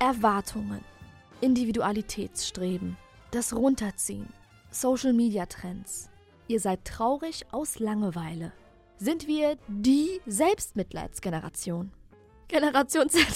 Erwartungen, 0.00 0.84
Individualitätsstreben, 1.40 2.96
das 3.32 3.52
Runterziehen, 3.52 4.28
Social-Media-Trends. 4.70 6.08
Ihr 6.46 6.60
seid 6.60 6.84
traurig 6.84 7.46
aus 7.50 7.80
Langeweile. 7.80 8.52
Sind 8.98 9.26
wir 9.26 9.58
die 9.66 10.20
Selbstmitleidsgeneration? 10.24 11.90
Generation 12.46 13.08
Z. 13.08 13.26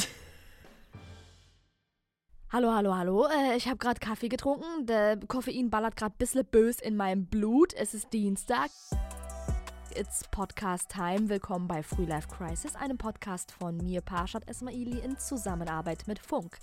Hallo, 2.52 2.72
hallo, 2.72 2.94
hallo. 2.94 3.26
Äh, 3.26 3.56
ich 3.56 3.66
habe 3.66 3.78
gerade 3.78 3.98
Kaffee 3.98 4.28
getrunken. 4.28 4.86
Der 4.86 5.18
Koffein 5.26 5.68
ballert 5.68 5.96
gerade 5.96 6.14
ein 6.14 6.18
bisschen 6.18 6.44
bös 6.44 6.78
in 6.78 6.96
meinem 6.96 7.26
Blut. 7.26 7.74
Es 7.74 7.92
ist 7.92 8.12
Dienstag. 8.12 8.70
It's 9.94 10.22
Podcast 10.30 10.90
Time. 10.90 11.28
Willkommen 11.28 11.68
bei 11.68 11.82
Free 11.82 12.06
Life 12.06 12.28
Crisis, 12.28 12.74
einem 12.74 12.96
Podcast 12.96 13.52
von 13.52 13.76
mir, 13.76 14.00
Parshad 14.00 14.48
Esmaili, 14.48 15.00
in 15.00 15.18
Zusammenarbeit 15.18 16.06
mit 16.06 16.18
Funk. 16.18 16.58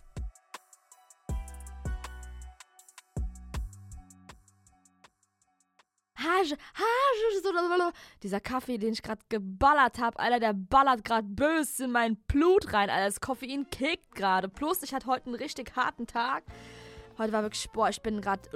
Dieser 8.23 8.39
Kaffee, 8.39 8.77
den 8.77 8.93
ich 8.93 9.03
gerade 9.03 9.21
geballert 9.29 9.99
habe, 9.99 10.17
Alter, 10.19 10.39
der 10.39 10.53
ballert 10.53 11.03
gerade 11.03 11.27
bös 11.27 11.79
in 11.79 11.91
mein 11.91 12.15
Blut 12.27 12.73
rein, 12.73 12.89
Alter. 12.89 13.05
Das 13.05 13.21
Koffein 13.21 13.69
kickt 13.69 14.15
gerade. 14.15 14.49
Plus, 14.49 14.81
ich 14.81 14.93
hatte 14.93 15.07
heute 15.07 15.27
einen 15.27 15.35
richtig 15.35 15.75
harten 15.75 16.07
Tag. 16.07 16.43
Heute 17.19 17.33
war 17.33 17.43
wirklich, 17.43 17.69
boah, 17.71 17.89
ich 17.89 18.01
bin 18.01 18.21
gerade 18.21 18.49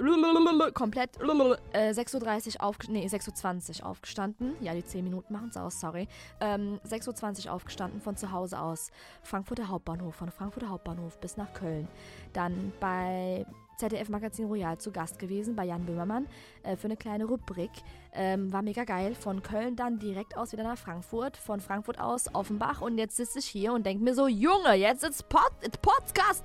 komplett 0.72 1.10
äh, 1.20 1.90
6.30 1.90 2.56
Uhr 2.56 2.64
auf, 2.64 2.78
nee, 2.88 3.06
6.20 3.06 3.82
Uhr 3.82 3.86
aufgestanden. 3.86 4.54
Ja, 4.62 4.72
die 4.72 4.82
10 4.82 5.04
Minuten 5.04 5.34
machen 5.34 5.50
es 5.50 5.56
aus, 5.58 5.80
sorry. 5.80 6.08
Ähm, 6.40 6.80
6.20 6.88 7.46
Uhr 7.46 7.52
aufgestanden 7.52 8.00
von 8.00 8.16
zu 8.16 8.32
Hause 8.32 8.58
aus. 8.58 8.90
Frankfurter 9.22 9.68
Hauptbahnhof, 9.68 10.14
von 10.14 10.30
Frankfurter 10.30 10.70
Hauptbahnhof 10.70 11.20
bis 11.20 11.36
nach 11.36 11.52
Köln. 11.52 11.88
Dann 12.32 12.72
bei 12.80 13.44
ZDF 13.76 14.08
Magazin 14.08 14.46
Royal 14.46 14.78
zu 14.78 14.92
Gast 14.92 15.18
gewesen 15.18 15.56
bei 15.56 15.64
Jan 15.64 15.84
Böhmermann 15.86 16.26
äh, 16.62 16.76
für 16.76 16.86
eine 16.86 16.96
kleine 16.96 17.24
Rubrik. 17.24 17.70
Ähm, 18.12 18.52
war 18.52 18.62
mega 18.62 18.84
geil. 18.84 19.14
Von 19.14 19.42
Köln 19.42 19.76
dann 19.76 19.98
direkt 19.98 20.36
aus 20.36 20.52
wieder 20.52 20.62
nach 20.62 20.78
Frankfurt. 20.78 21.36
Von 21.36 21.60
Frankfurt 21.60 21.98
aus 21.98 22.34
Offenbach. 22.34 22.80
Und 22.80 22.98
jetzt 22.98 23.16
sitze 23.16 23.38
ich 23.38 23.46
hier 23.46 23.72
und 23.72 23.84
denke 23.84 24.04
mir 24.04 24.14
so, 24.14 24.28
Junge, 24.28 24.74
jetzt 24.74 25.04
ist 25.04 25.28
Pod 25.28 25.50
it's 25.62 25.78
Podcast 25.78 26.44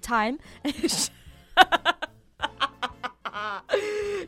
Time. 0.00 0.38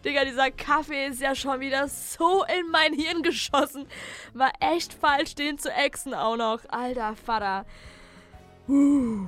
Digga, 0.05 0.25
dieser 0.25 0.51
Kaffee 0.51 1.07
ist 1.07 1.21
ja 1.21 1.35
schon 1.35 1.61
wieder 1.61 1.89
so 1.89 2.45
in 2.45 2.71
mein 2.71 2.93
Hirn 2.95 3.23
geschossen. 3.23 3.87
War 4.35 4.53
echt 4.61 4.93
falsch, 4.93 5.35
den 5.35 5.59
zu 5.59 5.71
exen 5.71 6.15
auch 6.15 6.37
noch. 6.37 6.61
Alter 6.69 7.17
Vater. 7.17 7.67
Uh. 8.69 9.27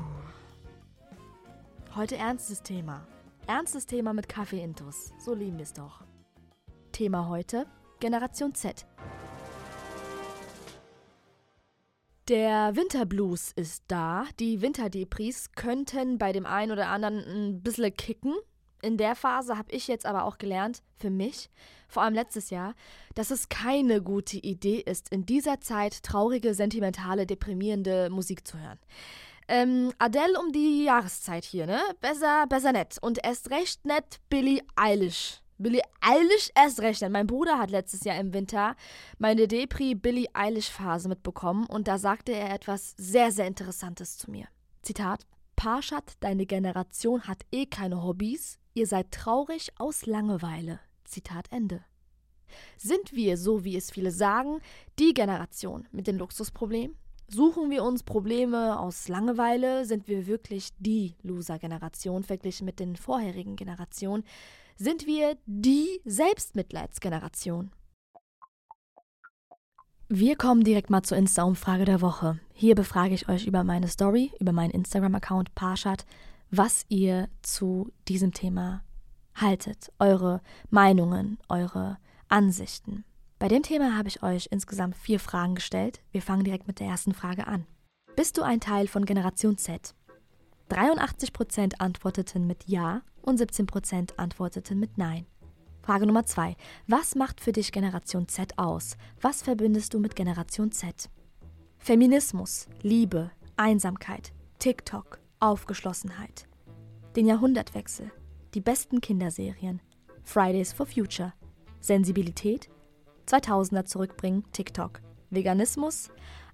Heute 1.94 2.16
ernstes 2.16 2.62
Thema. 2.62 3.06
Ernstes 3.46 3.84
Thema 3.84 4.14
mit 4.14 4.26
Kaffee-Intus. 4.26 5.12
So 5.18 5.34
lieben 5.34 5.58
wir 5.58 5.64
es 5.64 5.74
doch. 5.74 6.02
Thema 6.90 7.28
heute: 7.28 7.66
Generation 8.00 8.54
Z. 8.54 8.86
Der 12.28 12.74
Winterblues 12.76 13.52
ist 13.56 13.84
da. 13.88 14.24
Die 14.40 14.62
Winterdepris 14.62 15.52
könnten 15.52 16.16
bei 16.16 16.32
dem 16.32 16.46
einen 16.46 16.72
oder 16.72 16.88
anderen 16.88 17.18
ein 17.18 17.62
bisschen 17.62 17.94
kicken. 17.94 18.36
In 18.80 18.96
der 18.96 19.14
Phase 19.14 19.58
habe 19.58 19.70
ich 19.70 19.86
jetzt 19.86 20.06
aber 20.06 20.24
auch 20.24 20.38
gelernt, 20.38 20.82
für 20.96 21.10
mich, 21.10 21.50
vor 21.88 22.04
allem 22.04 22.14
letztes 22.14 22.48
Jahr, 22.48 22.74
dass 23.14 23.30
es 23.30 23.50
keine 23.50 24.00
gute 24.00 24.38
Idee 24.38 24.78
ist, 24.80 25.10
in 25.10 25.26
dieser 25.26 25.60
Zeit 25.60 26.02
traurige, 26.02 26.54
sentimentale, 26.54 27.26
deprimierende 27.26 28.08
Musik 28.08 28.46
zu 28.46 28.58
hören. 28.58 28.78
Ähm, 29.48 29.92
Adele 29.98 30.38
um 30.38 30.52
die 30.52 30.84
Jahreszeit 30.84 31.44
hier, 31.44 31.66
ne? 31.66 31.80
Besser, 32.00 32.46
besser 32.48 32.72
nett. 32.72 32.98
Und 33.00 33.24
erst 33.24 33.50
recht 33.50 33.84
nett 33.84 34.20
Billie 34.28 34.62
Eilish. 34.76 35.40
Billie 35.58 35.82
Eilish 36.00 36.50
erst 36.54 36.80
recht 36.80 37.02
nett. 37.02 37.12
Mein 37.12 37.26
Bruder 37.26 37.58
hat 37.58 37.70
letztes 37.70 38.04
Jahr 38.04 38.18
im 38.18 38.32
Winter 38.32 38.76
meine 39.18 39.46
Depri 39.46 39.94
Billie 39.94 40.28
Eilish 40.32 40.70
Phase 40.70 41.08
mitbekommen 41.08 41.66
und 41.66 41.88
da 41.88 41.98
sagte 41.98 42.32
er 42.32 42.52
etwas 42.52 42.94
sehr, 42.96 43.30
sehr 43.30 43.46
Interessantes 43.46 44.18
zu 44.18 44.30
mir. 44.30 44.46
Zitat: 44.82 45.26
Parshad, 45.56 46.14
deine 46.20 46.46
Generation 46.46 47.28
hat 47.28 47.44
eh 47.52 47.66
keine 47.66 48.02
Hobbys. 48.02 48.58
Ihr 48.74 48.86
seid 48.86 49.12
traurig 49.12 49.70
aus 49.78 50.06
Langeweile. 50.06 50.80
Zitat 51.04 51.52
Ende. 51.52 51.84
Sind 52.76 53.12
wir, 53.12 53.36
so 53.36 53.64
wie 53.64 53.76
es 53.76 53.90
viele 53.90 54.10
sagen, 54.10 54.60
die 54.98 55.14
Generation 55.14 55.86
mit 55.92 56.06
den 56.06 56.18
Luxusproblemen? 56.18 56.96
Suchen 57.34 57.70
wir 57.70 57.82
uns 57.82 58.02
Probleme 58.02 58.78
aus 58.78 59.08
Langeweile? 59.08 59.86
Sind 59.86 60.06
wir 60.06 60.26
wirklich 60.26 60.68
die 60.78 61.14
Loser-Generation 61.22 62.24
verglichen 62.24 62.66
mit 62.66 62.78
den 62.78 62.94
vorherigen 62.94 63.56
Generationen? 63.56 64.24
Sind 64.76 65.06
wir 65.06 65.38
die 65.46 66.02
Selbstmitleidsgeneration? 66.04 67.70
Wir 70.10 70.36
kommen 70.36 70.62
direkt 70.62 70.90
mal 70.90 71.02
zur 71.04 71.16
Insta-Umfrage 71.16 71.86
der 71.86 72.02
Woche. 72.02 72.38
Hier 72.52 72.74
befrage 72.74 73.14
ich 73.14 73.30
euch 73.30 73.46
über 73.46 73.64
meine 73.64 73.88
Story, 73.88 74.30
über 74.38 74.52
meinen 74.52 74.72
Instagram-Account 74.72 75.54
Parshad, 75.54 76.04
was 76.50 76.84
ihr 76.90 77.30
zu 77.40 77.90
diesem 78.08 78.34
Thema 78.34 78.84
haltet, 79.34 79.90
eure 79.98 80.42
Meinungen, 80.68 81.38
eure 81.48 81.96
Ansichten. 82.28 83.06
Bei 83.42 83.48
dem 83.48 83.64
Thema 83.64 83.96
habe 83.96 84.06
ich 84.06 84.22
euch 84.22 84.46
insgesamt 84.52 84.94
vier 84.94 85.18
Fragen 85.18 85.56
gestellt. 85.56 86.00
Wir 86.12 86.22
fangen 86.22 86.44
direkt 86.44 86.68
mit 86.68 86.78
der 86.78 86.86
ersten 86.86 87.12
Frage 87.12 87.48
an. 87.48 87.66
Bist 88.14 88.38
du 88.38 88.42
ein 88.42 88.60
Teil 88.60 88.86
von 88.86 89.04
Generation 89.04 89.58
Z? 89.58 89.96
83% 90.70 91.80
antworteten 91.80 92.46
mit 92.46 92.68
Ja 92.68 93.02
und 93.20 93.40
17% 93.40 94.16
antworteten 94.16 94.78
mit 94.78 94.96
Nein. 94.96 95.26
Frage 95.82 96.06
Nummer 96.06 96.24
2. 96.24 96.54
Was 96.86 97.16
macht 97.16 97.40
für 97.40 97.50
dich 97.50 97.72
Generation 97.72 98.28
Z 98.28 98.60
aus? 98.60 98.96
Was 99.20 99.42
verbindest 99.42 99.92
du 99.92 99.98
mit 99.98 100.14
Generation 100.14 100.70
Z? 100.70 101.10
Feminismus, 101.78 102.68
Liebe, 102.82 103.32
Einsamkeit, 103.56 104.32
TikTok, 104.60 105.18
Aufgeschlossenheit. 105.40 106.46
Den 107.16 107.26
Jahrhundertwechsel, 107.26 108.12
die 108.54 108.60
besten 108.60 109.00
Kinderserien, 109.00 109.80
Fridays 110.22 110.72
for 110.72 110.86
Future, 110.86 111.32
Sensibilität, 111.80 112.70
2000er 113.26 113.84
zurückbringen, 113.84 114.44
TikTok. 114.52 115.00
Veganismus, 115.30 116.10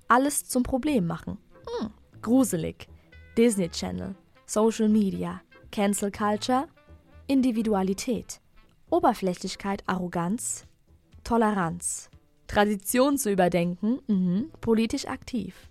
alles 0.06 0.44
zum 0.44 0.62
Problem 0.62 1.06
machen. 1.06 1.38
Hm, 1.80 1.90
gruselig. 2.22 2.88
Disney 3.36 3.68
Channel, 3.68 4.14
Social 4.46 4.88
Media, 4.88 5.40
Cancel 5.70 6.10
Culture, 6.10 6.66
Individualität, 7.26 8.40
Oberflächlichkeit, 8.90 9.82
Arroganz, 9.86 10.66
Toleranz, 11.22 12.10
Tradition 12.46 13.18
zu 13.18 13.30
überdenken, 13.30 14.00
mh, 14.06 14.56
politisch 14.60 15.06
aktiv. 15.06 15.68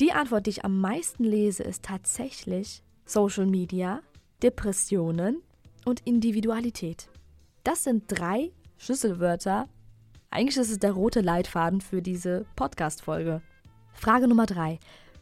Die 0.00 0.12
Antwort, 0.12 0.46
die 0.46 0.50
ich 0.50 0.64
am 0.64 0.80
meisten 0.80 1.24
lese, 1.24 1.62
ist 1.62 1.84
tatsächlich 1.84 2.82
Social 3.04 3.46
Media, 3.46 4.00
Depressionen 4.42 5.42
und 5.84 6.00
Individualität. 6.06 7.08
Das 7.64 7.84
sind 7.84 8.04
drei 8.08 8.50
Schlüsselwörter, 8.78 9.68
eigentlich 10.30 10.56
ist 10.56 10.70
es 10.70 10.78
der 10.78 10.92
rote 10.92 11.20
Leitfaden 11.20 11.80
für 11.80 12.02
diese 12.02 12.46
Podcast-Folge. 12.54 13.42
Frage 13.92 14.28
Nummer 14.28 14.46
drei. 14.46 14.78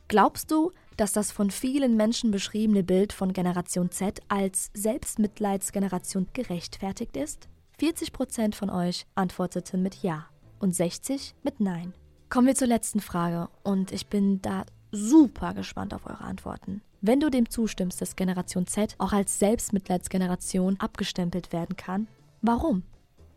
Glaubst 0.09 0.51
du, 0.51 0.73
dass 0.97 1.13
das 1.13 1.33
von 1.33 1.51
vielen 1.51 1.97
Menschen 1.97 2.31
beschriebene 2.31 2.83
Bild 2.83 3.13
von 3.13 3.33
Generation 3.33 3.91
Z 3.91 4.21
als 4.29 4.71
Selbstmitleidsgeneration 4.75 6.29
gerechtfertigt 6.35 7.17
ist? 7.17 7.49
40% 7.81 8.55
von 8.55 8.71
euch 8.71 9.07
antworteten 9.15 9.83
mit 9.83 10.03
Ja 10.03 10.27
und 10.59 10.75
60 10.75 11.35
mit 11.43 11.61
Nein. 11.61 11.95
Kommen 12.29 12.47
wir 12.47 12.55
zur 12.55 12.69
letzten 12.69 13.01
Frage 13.01 13.49
und 13.63 13.93
ich 13.93 14.09
bin 14.09 14.43
da 14.43 14.65
super 14.93 15.55
gespannt 15.55 15.95
auf 15.95 16.05
eure 16.07 16.25
Antworten. 16.25 16.83
Wenn 17.01 17.21
du 17.21 17.31
dem 17.31 17.49
zustimmst, 17.49 18.01
dass 18.03 18.17
Generation 18.17 18.67
Z 18.67 18.97
auch 18.99 19.13
als 19.13 19.39
Selbstmitleidsgeneration 19.39 20.79
abgestempelt 20.81 21.53
werden 21.53 21.77
kann, 21.77 22.09
warum? 22.43 22.83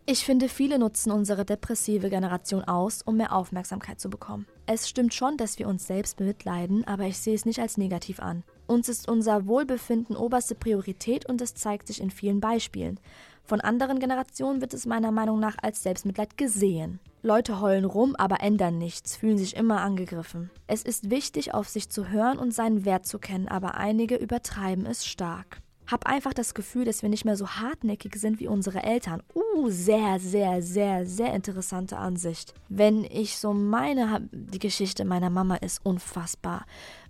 Ich 0.07 0.25
finde, 0.25 0.50
viele 0.50 0.80
nutzen 0.80 1.12
unsere 1.12 1.45
depressive 1.45 2.09
Generation 2.09 2.63
aus, 2.63 3.03
um 3.03 3.18
mehr 3.18 3.33
Aufmerksamkeit 3.33 4.00
zu 4.00 4.09
bekommen. 4.09 4.48
Es 4.65 4.89
stimmt 4.89 5.13
schon, 5.13 5.38
dass 5.38 5.59
wir 5.59 5.68
uns 5.68 5.86
selbst 5.86 6.18
bemitleiden, 6.18 6.86
aber 6.88 7.06
ich 7.06 7.19
sehe 7.19 7.36
es 7.36 7.45
nicht 7.45 7.59
als 7.59 7.77
negativ 7.77 8.19
an. 8.19 8.44
Uns 8.65 8.89
ist 8.89 9.07
unser 9.07 9.45
Wohlbefinden 9.45 10.15
oberste 10.15 10.56
Priorität 10.56 11.27
und 11.30 11.39
es 11.42 11.53
zeigt 11.53 11.88
sich 11.88 12.01
in 12.01 12.09
vielen 12.09 12.39
Beispielen. 12.39 13.00
Von 13.44 13.62
anderen 13.62 14.00
Generationen 14.00 14.59
wird 14.59 14.74
es 14.74 14.86
meiner 14.86 15.12
Meinung 15.12 15.39
nach 15.39 15.57
als 15.62 15.83
Selbstmitleid 15.83 16.36
gesehen. 16.36 17.00
Leute 17.21 17.62
heulen 17.62 17.86
rum, 17.86 18.15
aber 18.15 18.42
ändern 18.42 18.80
nichts, 18.80 19.15
fühlen 19.15 19.38
sich 19.38 19.56
immer 19.56 19.81
angegriffen. 19.81 20.50
Es 20.65 20.81
ist 20.81 21.12
wichtig, 21.12 21.54
auf 21.54 21.69
sich 21.69 21.89
zu 21.89 22.09
hören 22.09 22.39
und 22.39 22.54
seinen 22.54 22.86
Wert 22.86 23.06
zu 23.06 23.19
kennen, 23.19 23.47
aber 23.47 23.75
einige 23.75 24.15
übertreiben 24.15 24.88
es 24.88 25.06
stark 25.06 25.62
habe 25.91 26.07
einfach 26.07 26.33
das 26.33 26.53
Gefühl, 26.53 26.85
dass 26.85 27.01
wir 27.01 27.09
nicht 27.09 27.25
mehr 27.25 27.35
so 27.35 27.47
hartnäckig 27.47 28.15
sind 28.15 28.39
wie 28.39 28.47
unsere 28.47 28.83
Eltern. 28.83 29.21
Uh, 29.35 29.69
sehr, 29.69 30.19
sehr, 30.19 30.61
sehr, 30.61 31.05
sehr 31.05 31.33
interessante 31.33 31.97
Ansicht. 31.97 32.53
Wenn 32.69 33.03
ich 33.03 33.38
so 33.38 33.53
meine, 33.53 34.27
die 34.31 34.59
Geschichte 34.59 35.05
meiner 35.05 35.29
Mama 35.29 35.55
ist 35.55 35.85
unfassbar. 35.85 36.65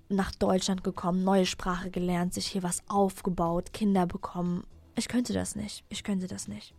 nach 0.09 0.31
Deutschland 0.31 0.83
gekommen, 0.83 1.23
neue 1.23 1.45
Sprache 1.45 1.89
gelernt, 1.89 2.33
sich 2.33 2.47
hier 2.47 2.63
was 2.63 2.83
aufgebaut, 2.89 3.71
Kinder 3.71 4.05
bekommen. 4.05 4.65
Ich 4.97 5.07
könnte 5.07 5.31
das 5.31 5.55
nicht. 5.55 5.85
Ich 5.87 6.03
könnte 6.03 6.27
das 6.27 6.49
nicht. 6.49 6.73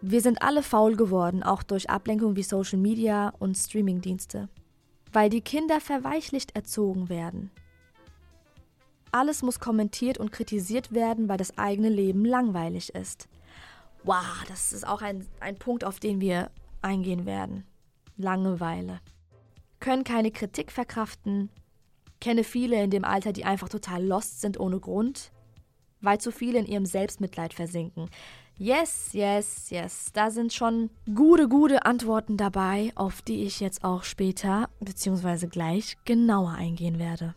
Wir 0.00 0.22
sind 0.22 0.40
alle 0.40 0.62
faul 0.62 0.96
geworden, 0.96 1.42
auch 1.42 1.62
durch 1.62 1.90
Ablenkung 1.90 2.34
wie 2.34 2.42
Social 2.42 2.78
Media 2.78 3.34
und 3.38 3.56
Streamingdienste. 3.56 4.48
Weil 5.12 5.28
die 5.28 5.42
Kinder 5.42 5.80
verweichlicht 5.80 6.56
erzogen 6.56 7.08
werden. 7.08 7.50
Alles 9.12 9.42
muss 9.42 9.60
kommentiert 9.60 10.16
und 10.16 10.32
kritisiert 10.32 10.92
werden, 10.92 11.28
weil 11.28 11.36
das 11.36 11.58
eigene 11.58 11.90
Leben 11.90 12.24
langweilig 12.24 12.94
ist. 12.94 13.28
Wow, 14.04 14.44
das 14.48 14.72
ist 14.72 14.86
auch 14.86 15.02
ein, 15.02 15.26
ein 15.38 15.56
Punkt, 15.56 15.84
auf 15.84 16.00
den 16.00 16.20
wir 16.20 16.50
eingehen 16.80 17.26
werden. 17.26 17.64
Langeweile. 18.16 19.00
Können 19.80 20.04
keine 20.04 20.30
Kritik 20.30 20.72
verkraften. 20.72 21.50
Kenne 22.20 22.42
viele 22.42 22.82
in 22.82 22.90
dem 22.90 23.04
Alter, 23.04 23.32
die 23.32 23.44
einfach 23.44 23.68
total 23.68 24.02
lost 24.02 24.40
sind 24.40 24.58
ohne 24.58 24.80
Grund. 24.80 25.30
Weil 26.00 26.18
zu 26.18 26.32
viele 26.32 26.58
in 26.58 26.66
ihrem 26.66 26.86
Selbstmitleid 26.86 27.52
versinken. 27.52 28.08
Yes, 28.56 29.12
yes, 29.12 29.70
yes. 29.70 30.10
Da 30.12 30.30
sind 30.30 30.52
schon 30.52 30.88
gute, 31.14 31.48
gute 31.48 31.84
Antworten 31.84 32.36
dabei, 32.36 32.92
auf 32.94 33.20
die 33.20 33.44
ich 33.44 33.60
jetzt 33.60 33.84
auch 33.84 34.04
später 34.04 34.70
bzw. 34.80 35.48
gleich 35.48 35.98
genauer 36.04 36.52
eingehen 36.52 36.98
werde. 36.98 37.34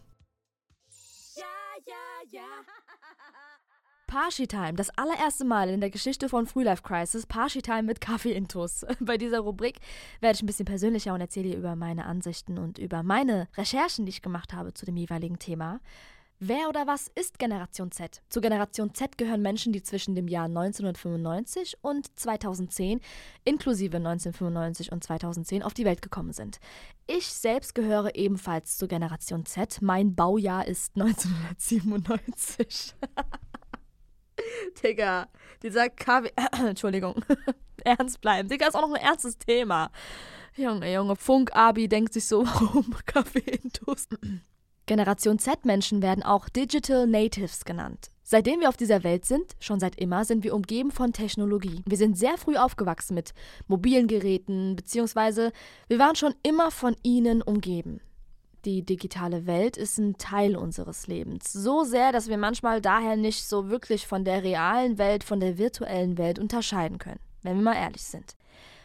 Parshi 4.07 4.48
Time, 4.48 4.74
das 4.74 4.89
allererste 4.98 5.45
Mal 5.45 5.69
in 5.69 5.81
der 5.81 5.89
Geschichte 5.89 6.30
von 6.30 6.45
Free 6.45 6.63
Life 6.63 6.83
Crisis, 6.83 7.25
Parshi 7.25 7.62
Time 7.62 7.83
mit 7.83 8.01
Kaffee-Intos. 8.01 8.86
Bei 9.00 9.18
dieser 9.18 9.39
Rubrik 9.39 9.80
werde 10.22 10.36
ich 10.36 10.44
ein 10.44 10.45
bisschen 10.45 10.66
persönlicher 10.66 11.13
und 11.13 11.22
erzähle 11.22 11.56
über 11.56 11.75
meine 11.75 12.06
Ansichten 12.06 12.57
und 12.57 12.77
über 12.77 13.04
meine 13.04 13.48
Recherchen, 13.57 14.06
die 14.06 14.12
ich 14.12 14.22
gemacht 14.22 14.54
habe 14.54 14.74
zu 14.74 14.86
dem 14.86 14.95
jeweiligen 14.95 15.39
Thema. 15.39 15.80
Wer 16.48 16.70
oder 16.70 16.86
was 16.86 17.08
ist 17.16 17.40
Generation 17.40 17.92
Z? 17.92 18.22
Zu 18.30 18.40
Generation 18.40 18.94
Z 18.94 19.18
gehören 19.18 19.42
Menschen, 19.42 19.74
die 19.74 19.82
zwischen 19.82 20.14
dem 20.14 20.28
Jahr 20.28 20.46
1995 20.46 21.78
und 21.82 22.08
2010, 22.20 23.02
inklusive 23.46 23.98
1995 23.98 24.92
und 24.92 25.04
2010, 25.04 25.64
auf 25.64 25.74
die 25.74 25.86
Welt 25.86 26.04
gekommen 26.04 26.34
sind. 26.34 26.60
Ich 27.08 27.26
selbst 27.26 27.74
gehöre 27.74 28.14
ebenfalls 28.14 28.78
zu 28.78 28.88
Generation 28.88 29.44
Z. 29.48 29.82
Mein 29.82 30.14
Baujahr 30.14 30.68
ist 30.68 30.96
1997. 31.02 32.94
Digga, 34.84 35.28
dieser 35.64 35.90
KW. 35.90 36.30
Entschuldigung. 36.64 37.26
Ernst 37.84 38.22
bleiben. 38.22 38.50
Digga, 38.50 38.68
ist 38.68 38.76
auch 38.76 38.88
noch 38.88 38.94
ein 38.94 39.02
ernstes 39.02 39.40
Thema. 39.40 39.90
Junge, 40.56 40.94
Junge, 40.94 41.16
Funk-Abi 41.16 41.88
denkt 41.88 42.14
sich 42.14 42.26
so, 42.26 42.46
warum 42.46 42.94
Kaffee 43.08 43.40
in 43.40 43.72
Toast? 43.72 44.16
Generation 44.86 45.40
Z-Menschen 45.40 46.02
werden 46.02 46.24
auch 46.24 46.48
Digital 46.48 47.08
Natives 47.08 47.66
genannt. 47.66 48.10
Seitdem 48.24 48.60
wir 48.60 48.70
auf 48.70 48.78
dieser 48.78 49.04
Welt 49.04 49.26
sind, 49.26 49.56
schon 49.60 49.80
seit 49.80 49.96
immer, 50.00 50.26
sind 50.26 50.44
wir 50.44 50.56
umgeben 50.56 50.92
von 50.92 51.14
Technologie. 51.14 51.82
Wir 51.86 51.98
sind 51.98 52.18
sehr 52.18 52.38
früh 52.38 52.56
aufgewachsen 52.56 53.16
mit 53.16 53.34
mobilen 53.68 54.08
Geräten, 54.08 54.76
beziehungsweise 54.76 55.52
wir 55.88 56.00
waren 56.00 56.16
schon 56.16 56.34
immer 56.44 56.72
von 56.72 56.96
ihnen 57.04 57.42
umgeben. 57.42 58.00
Die 58.66 58.84
digitale 58.84 59.46
Welt 59.46 59.78
ist 59.78 60.00
ein 60.00 60.18
Teil 60.18 60.56
unseres 60.56 61.06
Lebens. 61.06 61.54
So 61.54 61.84
sehr, 61.84 62.12
dass 62.12 62.28
wir 62.28 62.38
manchmal 62.38 62.82
daher 62.82 63.16
nicht 63.16 63.46
so 63.46 63.70
wirklich 63.70 64.08
von 64.08 64.26
der 64.26 64.44
realen 64.44 64.98
Welt, 64.98 65.24
von 65.24 65.40
der 65.40 65.60
virtuellen 65.60 66.18
Welt 66.18 66.40
unterscheiden 66.40 66.98
können, 66.98 67.20
wenn 67.44 67.58
wir 67.58 67.64
mal 67.64 67.76
ehrlich 67.76 68.04
sind. 68.04 68.36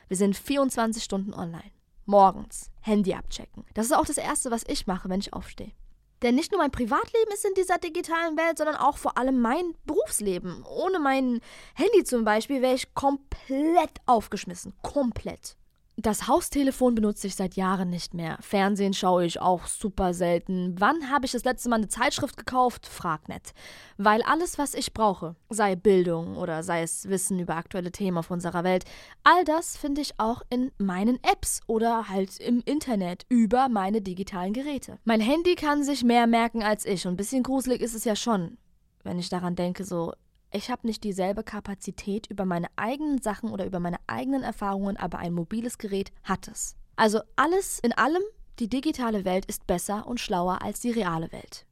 Wir 0.08 0.19
sind 0.19 0.37
24 0.37 1.02
Stunden 1.02 1.32
online. 1.32 1.70
Morgens 2.05 2.70
Handy 2.81 3.14
abchecken. 3.14 3.64
Das 3.73 3.87
ist 3.87 3.93
auch 3.93 4.05
das 4.05 4.19
Erste, 4.19 4.50
was 4.50 4.64
ich 4.67 4.87
mache, 4.87 5.08
wenn 5.08 5.20
ich 5.20 5.32
aufstehe. 5.32 5.73
Denn 6.22 6.34
nicht 6.34 6.52
nur 6.52 6.61
mein 6.61 6.70
Privatleben 6.70 7.32
ist 7.32 7.44
in 7.44 7.55
dieser 7.55 7.78
digitalen 7.78 8.37
Welt, 8.37 8.58
sondern 8.58 8.76
auch 8.76 8.99
vor 8.99 9.17
allem 9.17 9.40
mein 9.40 9.75
Berufsleben. 9.87 10.64
Ohne 10.64 10.99
mein 10.99 11.40
Handy 11.75 12.05
zum 12.05 12.25
Beispiel 12.25 12.61
wäre 12.61 12.75
ich 12.75 12.94
komplett 12.94 13.93
aufgeschmissen. 14.06 14.75
Komplett. 14.82 15.56
Das 16.02 16.29
Haustelefon 16.29 16.94
benutze 16.94 17.26
ich 17.26 17.35
seit 17.35 17.56
Jahren 17.56 17.91
nicht 17.91 18.14
mehr. 18.14 18.38
Fernsehen 18.41 18.94
schaue 18.94 19.26
ich 19.26 19.38
auch 19.38 19.67
super 19.67 20.14
selten. 20.14 20.75
Wann 20.79 21.11
habe 21.11 21.26
ich 21.26 21.32
das 21.32 21.44
letzte 21.44 21.69
Mal 21.69 21.76
eine 21.76 21.88
Zeitschrift 21.88 22.38
gekauft? 22.38 22.87
Frag 22.87 23.29
nicht. 23.29 23.52
Weil 23.99 24.23
alles, 24.23 24.56
was 24.56 24.73
ich 24.73 24.94
brauche, 24.94 25.37
sei 25.50 25.76
Bildung 25.76 26.38
oder 26.38 26.62
sei 26.62 26.81
es 26.81 27.11
Wissen 27.11 27.38
über 27.38 27.56
aktuelle 27.56 27.93
Themen 27.93 28.17
auf 28.17 28.31
unserer 28.31 28.64
Welt, 28.64 28.85
all 29.25 29.44
das 29.44 29.76
finde 29.76 30.00
ich 30.00 30.19
auch 30.19 30.41
in 30.49 30.73
meinen 30.79 31.19
Apps 31.23 31.61
oder 31.67 32.08
halt 32.08 32.41
im 32.41 32.62
Internet 32.64 33.26
über 33.29 33.69
meine 33.69 34.00
digitalen 34.00 34.55
Geräte. 34.55 34.99
Mein 35.05 35.20
Handy 35.20 35.55
kann 35.55 35.85
sich 35.85 36.02
mehr 36.02 36.26
merken 36.26 36.62
als 36.62 36.87
ich 36.87 37.06
und 37.06 37.12
ein 37.14 37.19
bisschen 37.19 37.43
gruselig 37.43 37.82
ist 37.82 37.94
es 37.94 38.05
ja 38.05 38.17
schon, 38.17 38.56
wenn 39.02 39.19
ich 39.19 39.29
daran 39.29 39.55
denke, 39.55 39.85
so 39.85 40.14
ich 40.52 40.70
habe 40.70 40.87
nicht 40.87 41.05
dieselbe 41.05 41.44
Kapazität 41.44 42.26
über 42.29 42.44
meine 42.44 42.69
eigenen 42.76 43.20
Sachen 43.20 43.50
oder 43.50 43.67
über 43.67 43.81
meine 43.81 43.99
eigenen 44.06 44.43
Erfahrungen, 44.43 44.97
aber 44.97 45.19
ein 45.19 45.32
mobiles 45.32 45.79
Gerät 45.79 46.12
hat 46.25 46.49
es. 46.49 46.76
Also 46.97 47.20
alles 47.37 47.79
in 47.79 47.93
allem, 47.93 48.23
die 48.58 48.69
digitale 48.69 49.25
Welt 49.25 49.47
ist 49.47 49.67
besser 49.67 50.06
und 50.06 50.20
schlauer 50.20 50.62
als 50.62 50.81
die 50.81 50.91
reale 50.91 51.32
Welt. 51.32 51.67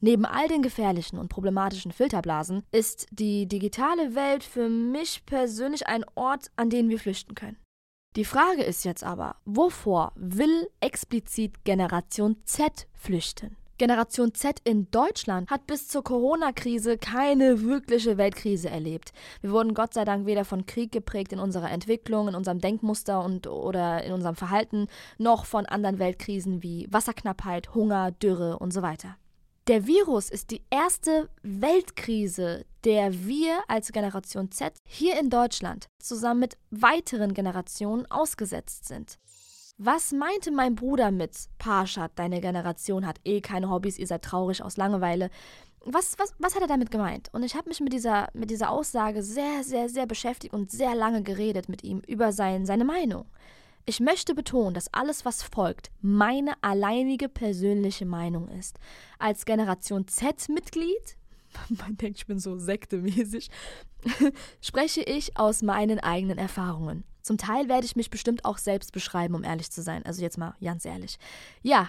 Neben 0.00 0.26
all 0.26 0.48
den 0.48 0.62
gefährlichen 0.62 1.18
und 1.18 1.30
problematischen 1.30 1.90
Filterblasen 1.90 2.62
ist 2.72 3.06
die 3.10 3.46
digitale 3.46 4.14
Welt 4.14 4.44
für 4.44 4.68
mich 4.68 5.24
persönlich 5.24 5.86
ein 5.86 6.04
Ort, 6.14 6.50
an 6.56 6.68
den 6.68 6.90
wir 6.90 6.98
flüchten 6.98 7.34
können. 7.34 7.56
Die 8.16 8.26
Frage 8.26 8.62
ist 8.62 8.84
jetzt 8.84 9.02
aber, 9.02 9.36
wovor 9.44 10.12
will 10.14 10.68
explizit 10.80 11.64
Generation 11.64 12.36
Z 12.44 12.86
flüchten? 12.92 13.56
Generation 13.76 14.32
Z 14.34 14.60
in 14.62 14.88
Deutschland 14.92 15.50
hat 15.50 15.66
bis 15.66 15.88
zur 15.88 16.04
Corona-Krise 16.04 16.96
keine 16.96 17.62
wirkliche 17.62 18.16
Weltkrise 18.18 18.70
erlebt. 18.70 19.12
Wir 19.40 19.50
wurden 19.50 19.74
Gott 19.74 19.94
sei 19.94 20.04
Dank 20.04 20.26
weder 20.26 20.44
von 20.44 20.64
Krieg 20.64 20.92
geprägt 20.92 21.32
in 21.32 21.40
unserer 21.40 21.72
Entwicklung, 21.72 22.28
in 22.28 22.36
unserem 22.36 22.60
Denkmuster 22.60 23.24
und 23.24 23.48
oder 23.48 24.04
in 24.04 24.12
unserem 24.12 24.36
Verhalten, 24.36 24.86
noch 25.18 25.44
von 25.44 25.66
anderen 25.66 25.98
Weltkrisen 25.98 26.62
wie 26.62 26.86
Wasserknappheit, 26.90 27.74
Hunger, 27.74 28.12
Dürre 28.12 28.60
und 28.60 28.72
so 28.72 28.82
weiter. 28.82 29.16
Der 29.66 29.86
Virus 29.86 30.30
ist 30.30 30.50
die 30.50 30.62
erste 30.70 31.28
Weltkrise, 31.42 32.66
der 32.84 33.26
wir 33.26 33.58
als 33.66 33.90
Generation 33.90 34.52
Z 34.52 34.74
hier 34.86 35.18
in 35.18 35.30
Deutschland 35.30 35.88
zusammen 35.98 36.40
mit 36.40 36.58
weiteren 36.70 37.34
Generationen 37.34 38.08
ausgesetzt 38.10 38.86
sind. 38.86 39.18
Was 39.76 40.12
meinte 40.12 40.52
mein 40.52 40.76
Bruder 40.76 41.10
mit 41.10 41.36
Parshad, 41.58 42.12
deine 42.14 42.40
Generation 42.40 43.04
hat 43.04 43.18
eh 43.24 43.40
keine 43.40 43.68
Hobbys, 43.68 43.98
ihr 43.98 44.06
seid 44.06 44.22
traurig 44.22 44.62
aus 44.62 44.76
Langeweile? 44.76 45.30
Was, 45.84 46.16
was, 46.16 46.32
was 46.38 46.54
hat 46.54 46.62
er 46.62 46.68
damit 46.68 46.92
gemeint? 46.92 47.28
Und 47.32 47.42
ich 47.42 47.56
habe 47.56 47.68
mich 47.68 47.80
mit 47.80 47.92
dieser, 47.92 48.28
mit 48.34 48.50
dieser 48.50 48.70
Aussage 48.70 49.24
sehr, 49.24 49.64
sehr, 49.64 49.88
sehr 49.88 50.06
beschäftigt 50.06 50.54
und 50.54 50.70
sehr 50.70 50.94
lange 50.94 51.24
geredet 51.24 51.68
mit 51.68 51.82
ihm 51.82 52.02
über 52.06 52.30
sein, 52.32 52.66
seine 52.66 52.84
Meinung. 52.84 53.26
Ich 53.84 53.98
möchte 53.98 54.36
betonen, 54.36 54.74
dass 54.74 54.94
alles, 54.94 55.24
was 55.24 55.42
folgt, 55.42 55.90
meine 56.00 56.52
alleinige 56.62 57.28
persönliche 57.28 58.06
Meinung 58.06 58.48
ist. 58.48 58.78
Als 59.18 59.44
Generation 59.44 60.06
Z-Mitglied, 60.06 61.16
man 61.68 61.96
denkt, 61.96 62.18
ich 62.18 62.26
bin 62.26 62.38
so 62.38 62.56
sektemäßig, 62.58 63.50
spreche 64.60 65.02
ich 65.02 65.36
aus 65.36 65.62
meinen 65.62 65.98
eigenen 65.98 66.38
Erfahrungen. 66.38 67.02
Zum 67.24 67.38
Teil 67.38 67.70
werde 67.70 67.86
ich 67.86 67.96
mich 67.96 68.10
bestimmt 68.10 68.44
auch 68.44 68.58
selbst 68.58 68.92
beschreiben, 68.92 69.34
um 69.34 69.44
ehrlich 69.44 69.70
zu 69.70 69.80
sein. 69.80 70.04
Also 70.04 70.20
jetzt 70.20 70.36
mal 70.36 70.54
ganz 70.62 70.84
ehrlich. 70.84 71.18
Ja, 71.62 71.88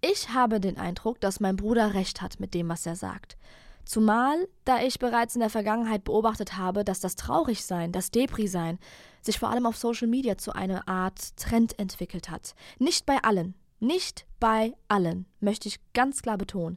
ich 0.00 0.30
habe 0.30 0.58
den 0.58 0.76
Eindruck, 0.76 1.20
dass 1.20 1.38
mein 1.38 1.54
Bruder 1.54 1.94
recht 1.94 2.20
hat 2.20 2.40
mit 2.40 2.52
dem, 2.52 2.68
was 2.68 2.84
er 2.84 2.96
sagt. 2.96 3.36
Zumal, 3.84 4.48
da 4.64 4.82
ich 4.82 4.98
bereits 4.98 5.36
in 5.36 5.40
der 5.40 5.50
Vergangenheit 5.50 6.02
beobachtet 6.02 6.56
habe, 6.56 6.84
dass 6.84 6.98
das 6.98 7.14
Traurigsein, 7.14 7.92
das 7.92 8.10
Depri-Sein 8.10 8.80
sich 9.20 9.38
vor 9.38 9.50
allem 9.50 9.66
auf 9.66 9.76
Social 9.76 10.08
Media 10.08 10.36
zu 10.36 10.52
einer 10.52 10.88
Art 10.88 11.36
Trend 11.36 11.78
entwickelt 11.78 12.28
hat. 12.28 12.56
Nicht 12.80 13.06
bei 13.06 13.22
allen, 13.22 13.54
nicht 13.78 14.26
bei 14.42 14.74
allen, 14.88 15.26
möchte 15.38 15.68
ich 15.68 15.78
ganz 15.92 16.20
klar 16.20 16.36
betonen. 16.36 16.76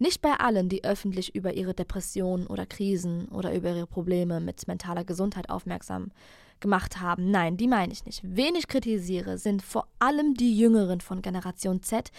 Nicht 0.00 0.20
bei 0.20 0.32
allen, 0.32 0.68
die 0.68 0.82
öffentlich 0.82 1.32
über 1.32 1.54
ihre 1.54 1.72
Depressionen 1.72 2.48
oder 2.48 2.66
Krisen 2.66 3.28
oder 3.28 3.54
über 3.54 3.68
ihre 3.70 3.86
Probleme 3.86 4.40
mit 4.40 4.66
mentaler 4.66 5.04
Gesundheit 5.04 5.48
aufmerksam 5.48 6.10
gemacht 6.64 7.00
haben. 7.00 7.30
Nein, 7.30 7.58
die 7.58 7.68
meine 7.68 7.92
ich 7.92 8.06
nicht. 8.06 8.20
Wen 8.24 8.54
ich 8.54 8.68
kritisiere, 8.68 9.36
sind 9.36 9.60
vor 9.60 9.86
allem 9.98 10.32
die 10.32 10.56
Jüngeren 10.56 11.02
von 11.02 11.20
Generation 11.20 11.82
Z, 11.82 12.10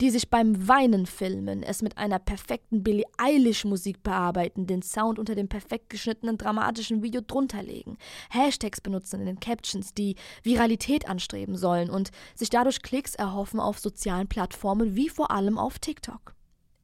die 0.00 0.10
sich 0.10 0.28
beim 0.28 0.68
Weinen 0.68 1.06
filmen, 1.06 1.62
es 1.62 1.80
mit 1.80 1.96
einer 1.96 2.18
perfekten 2.18 2.82
Billie 2.82 3.06
Eilish 3.16 3.64
Musik 3.64 4.02
bearbeiten, 4.02 4.66
den 4.66 4.82
Sound 4.82 5.18
unter 5.18 5.34
dem 5.34 5.48
perfekt 5.48 5.88
geschnittenen 5.88 6.36
dramatischen 6.36 7.02
Video 7.02 7.22
drunterlegen, 7.26 7.96
Hashtags 8.30 8.82
benutzen 8.82 9.20
in 9.20 9.26
den 9.26 9.40
Captions, 9.40 9.94
die 9.94 10.16
Viralität 10.42 11.08
anstreben 11.08 11.56
sollen 11.56 11.88
und 11.88 12.10
sich 12.34 12.50
dadurch 12.50 12.82
Klicks 12.82 13.14
erhoffen 13.14 13.58
auf 13.58 13.78
sozialen 13.78 14.28
Plattformen 14.28 14.43
wie 14.94 15.08
vor 15.08 15.30
allem 15.30 15.58
auf 15.58 15.78
TikTok. 15.78 16.34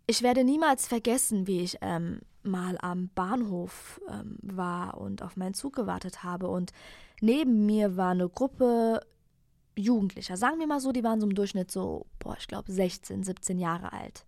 Ich 0.06 0.22
werde 0.22 0.44
niemals 0.44 0.88
vergessen, 0.88 1.46
wie 1.46 1.60
ich 1.60 1.78
ähm, 1.82 2.20
mal 2.42 2.76
am 2.80 3.10
Bahnhof 3.14 4.00
ähm, 4.10 4.38
war 4.42 4.98
und 4.98 5.22
auf 5.22 5.36
meinen 5.36 5.54
Zug 5.54 5.74
gewartet 5.76 6.24
habe 6.24 6.48
und 6.48 6.72
neben 7.20 7.66
mir 7.66 7.96
war 7.96 8.10
eine 8.10 8.28
Gruppe 8.28 9.00
Jugendlicher. 9.76 10.36
Sagen 10.36 10.58
wir 10.58 10.66
mal 10.66 10.80
so, 10.80 10.92
die 10.92 11.04
waren 11.04 11.20
so 11.20 11.26
im 11.26 11.34
Durchschnitt 11.34 11.70
so, 11.70 12.06
boah, 12.18 12.36
ich 12.38 12.48
glaube 12.48 12.70
16, 12.72 13.22
17 13.22 13.58
Jahre 13.58 13.92
alt. 13.92 14.26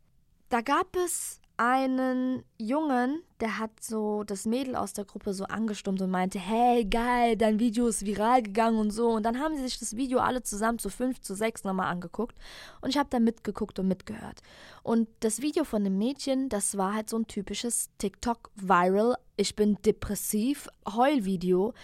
Da 0.49 0.61
gab 0.61 0.95
es 0.97 1.41
einen 1.62 2.42
Jungen, 2.59 3.23
der 3.40 3.61
hat 3.61 3.71
so 3.81 4.25
das 4.25 4.47
Mädel 4.47 4.75
aus 4.75 4.95
der 4.95 5.04
Gruppe 5.04 5.33
so 5.33 5.45
angestummt 5.45 6.02
und 6.02 6.11
meinte, 6.11 6.40
hey, 6.40 6.85
geil, 6.85 7.37
dein 7.37 7.61
Video 7.61 7.87
ist 7.87 8.04
viral 8.04 8.42
gegangen 8.42 8.81
und 8.81 8.90
so. 8.90 9.11
Und 9.11 9.23
dann 9.23 9.38
haben 9.38 9.54
sie 9.54 9.62
sich 9.62 9.78
das 9.78 9.95
Video 9.95 10.19
alle 10.19 10.42
zusammen 10.42 10.81
zu 10.81 10.90
fünf, 10.90 11.21
zu 11.21 11.35
sechs 11.35 11.62
nochmal 11.62 11.87
angeguckt. 11.87 12.37
Und 12.81 12.90
ich 12.90 12.99
habe 12.99 13.11
da 13.11 13.21
mitgeguckt 13.21 13.78
und 13.78 13.87
mitgehört. 13.87 14.40
Und 14.83 15.09
das 15.21 15.40
Video 15.40 15.62
von 15.62 15.85
dem 15.85 15.99
Mädchen, 15.99 16.49
das 16.49 16.76
war 16.76 16.95
halt 16.95 17.09
so 17.09 17.16
ein 17.16 17.28
typisches 17.28 17.90
TikTok-Viral, 17.99 19.16
ich 19.37 19.57
bin 19.57 19.78
depressiv, 19.85 20.69
Heulvideo. 20.87 21.75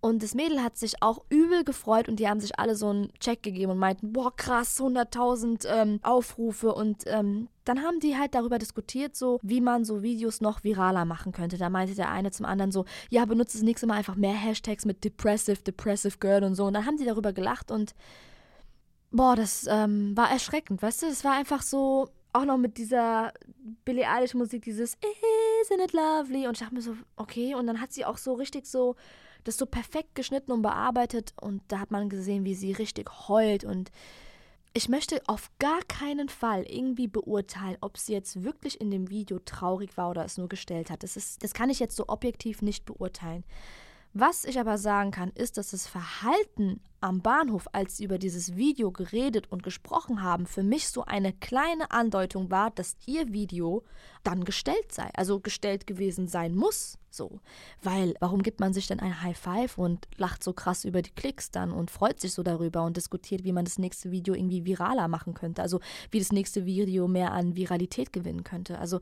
Und 0.00 0.22
das 0.22 0.34
Mädel 0.34 0.62
hat 0.62 0.76
sich 0.76 1.02
auch 1.02 1.24
übel 1.28 1.64
gefreut 1.64 2.08
und 2.08 2.20
die 2.20 2.28
haben 2.28 2.38
sich 2.38 2.58
alle 2.58 2.76
so 2.76 2.88
einen 2.88 3.12
Check 3.18 3.42
gegeben 3.42 3.72
und 3.72 3.78
meinten, 3.78 4.12
boah, 4.12 4.34
krass, 4.34 4.80
100.000 4.80 5.66
ähm, 5.68 5.98
Aufrufe. 6.02 6.72
Und 6.72 7.02
ähm, 7.06 7.48
dann 7.64 7.82
haben 7.82 7.98
die 7.98 8.16
halt 8.16 8.34
darüber 8.36 8.58
diskutiert, 8.58 9.16
so 9.16 9.40
wie 9.42 9.60
man 9.60 9.84
so 9.84 10.02
Videos 10.02 10.40
noch 10.40 10.62
viraler 10.62 11.04
machen 11.04 11.32
könnte. 11.32 11.58
Da 11.58 11.68
meinte 11.68 11.96
der 11.96 12.10
eine 12.10 12.30
zum 12.30 12.46
anderen 12.46 12.70
so, 12.70 12.84
ja, 13.10 13.24
benutze 13.24 13.58
das 13.58 13.64
nächste 13.64 13.88
Mal 13.88 13.94
einfach 13.94 14.14
mehr 14.14 14.34
Hashtags 14.34 14.84
mit 14.84 15.02
Depressive, 15.02 15.62
Depressive 15.62 16.18
Girl 16.18 16.44
und 16.44 16.54
so. 16.54 16.66
Und 16.66 16.74
dann 16.74 16.86
haben 16.86 16.96
die 16.96 17.04
darüber 17.04 17.32
gelacht 17.32 17.72
und 17.72 17.96
boah, 19.10 19.34
das 19.34 19.66
ähm, 19.68 20.16
war 20.16 20.30
erschreckend, 20.30 20.80
weißt 20.80 21.02
du? 21.02 21.06
Es 21.06 21.24
war 21.24 21.32
einfach 21.32 21.62
so, 21.62 22.08
auch 22.32 22.44
noch 22.44 22.58
mit 22.58 22.78
dieser 22.78 23.32
Billie 23.84 24.08
Eilish 24.08 24.34
Musik, 24.34 24.62
dieses 24.62 24.96
Isn't 24.96 25.82
it 25.82 25.92
lovely? 25.92 26.46
Und 26.46 26.52
ich 26.52 26.60
dachte 26.60 26.74
mir 26.74 26.82
so, 26.82 26.94
okay. 27.16 27.54
Und 27.54 27.66
dann 27.66 27.80
hat 27.80 27.92
sie 27.92 28.04
auch 28.04 28.18
so 28.18 28.34
richtig 28.34 28.66
so 28.66 28.96
das 29.44 29.56
so 29.56 29.66
perfekt 29.66 30.14
geschnitten 30.14 30.52
und 30.52 30.62
bearbeitet 30.62 31.32
und 31.40 31.62
da 31.68 31.80
hat 31.80 31.90
man 31.90 32.08
gesehen, 32.08 32.44
wie 32.44 32.54
sie 32.54 32.72
richtig 32.72 33.28
heult 33.28 33.64
und 33.64 33.90
ich 34.74 34.88
möchte 34.88 35.20
auf 35.26 35.50
gar 35.58 35.80
keinen 35.88 36.28
Fall 36.28 36.62
irgendwie 36.62 37.08
beurteilen, 37.08 37.78
ob 37.80 37.98
sie 37.98 38.12
jetzt 38.12 38.44
wirklich 38.44 38.80
in 38.80 38.90
dem 38.90 39.10
Video 39.10 39.38
traurig 39.40 39.96
war 39.96 40.10
oder 40.10 40.24
es 40.24 40.38
nur 40.38 40.48
gestellt 40.48 40.90
hat. 40.90 41.02
Das, 41.02 41.16
ist, 41.16 41.42
das 41.42 41.54
kann 41.54 41.70
ich 41.70 41.80
jetzt 41.80 41.96
so 41.96 42.04
objektiv 42.06 42.62
nicht 42.62 42.84
beurteilen. 42.84 43.44
Was 44.20 44.44
ich 44.44 44.58
aber 44.58 44.78
sagen 44.78 45.12
kann, 45.12 45.30
ist, 45.30 45.58
dass 45.58 45.70
das 45.70 45.86
Verhalten 45.86 46.80
am 47.00 47.22
Bahnhof, 47.22 47.68
als 47.70 47.96
sie 47.98 48.04
über 48.04 48.18
dieses 48.18 48.56
Video 48.56 48.90
geredet 48.90 49.46
und 49.52 49.62
gesprochen 49.62 50.24
haben, 50.24 50.46
für 50.46 50.64
mich 50.64 50.88
so 50.88 51.04
eine 51.04 51.32
kleine 51.32 51.92
Andeutung 51.92 52.50
war, 52.50 52.72
dass 52.72 52.96
ihr 53.06 53.32
Video 53.32 53.84
dann 54.24 54.42
gestellt 54.42 54.90
sei, 54.90 55.08
also 55.14 55.38
gestellt 55.38 55.86
gewesen 55.86 56.26
sein 56.26 56.56
muss, 56.56 56.98
so. 57.10 57.38
Weil, 57.80 58.14
warum 58.18 58.42
gibt 58.42 58.58
man 58.58 58.72
sich 58.72 58.88
denn 58.88 58.98
ein 58.98 59.22
High 59.22 59.38
Five 59.38 59.78
und 59.78 60.08
lacht 60.16 60.42
so 60.42 60.52
krass 60.52 60.84
über 60.84 61.00
die 61.00 61.12
Klicks 61.12 61.52
dann 61.52 61.70
und 61.70 61.92
freut 61.92 62.18
sich 62.18 62.32
so 62.32 62.42
darüber 62.42 62.82
und 62.82 62.96
diskutiert, 62.96 63.44
wie 63.44 63.52
man 63.52 63.66
das 63.66 63.78
nächste 63.78 64.10
Video 64.10 64.34
irgendwie 64.34 64.64
viraler 64.64 65.06
machen 65.06 65.34
könnte, 65.34 65.62
also 65.62 65.78
wie 66.10 66.18
das 66.18 66.32
nächste 66.32 66.66
Video 66.66 67.06
mehr 67.06 67.30
an 67.30 67.54
Viralität 67.54 68.12
gewinnen 68.12 68.42
könnte. 68.42 68.80
Also, 68.80 68.98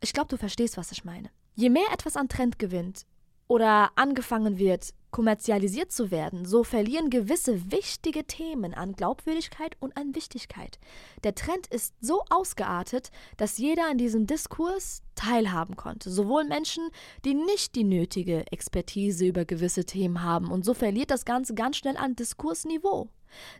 ich 0.00 0.14
glaube, 0.14 0.28
du 0.28 0.38
verstehst, 0.38 0.78
was 0.78 0.90
ich 0.90 1.04
meine. 1.04 1.28
Je 1.54 1.68
mehr 1.68 1.92
etwas 1.92 2.16
an 2.16 2.30
Trend 2.30 2.58
gewinnt, 2.58 3.04
oder 3.48 3.90
angefangen 3.96 4.58
wird, 4.58 4.94
kommerzialisiert 5.10 5.90
zu 5.90 6.10
werden, 6.10 6.44
so 6.44 6.64
verlieren 6.64 7.08
gewisse 7.08 7.72
wichtige 7.72 8.24
Themen 8.24 8.74
an 8.74 8.92
Glaubwürdigkeit 8.92 9.74
und 9.80 9.96
an 9.96 10.14
Wichtigkeit. 10.14 10.78
Der 11.24 11.34
Trend 11.34 11.66
ist 11.68 11.94
so 12.00 12.22
ausgeartet, 12.28 13.10
dass 13.38 13.58
jeder 13.58 13.88
an 13.90 13.96
diesem 13.96 14.26
Diskurs 14.26 15.02
teilhaben 15.14 15.76
konnte, 15.76 16.10
sowohl 16.10 16.44
Menschen, 16.44 16.88
die 17.24 17.34
nicht 17.34 17.74
die 17.74 17.84
nötige 17.84 18.44
Expertise 18.52 19.26
über 19.26 19.46
gewisse 19.46 19.84
Themen 19.84 20.22
haben, 20.22 20.50
und 20.50 20.64
so 20.64 20.74
verliert 20.74 21.10
das 21.10 21.24
Ganze 21.24 21.54
ganz 21.54 21.78
schnell 21.78 21.96
an 21.96 22.14
Diskursniveau. 22.14 23.08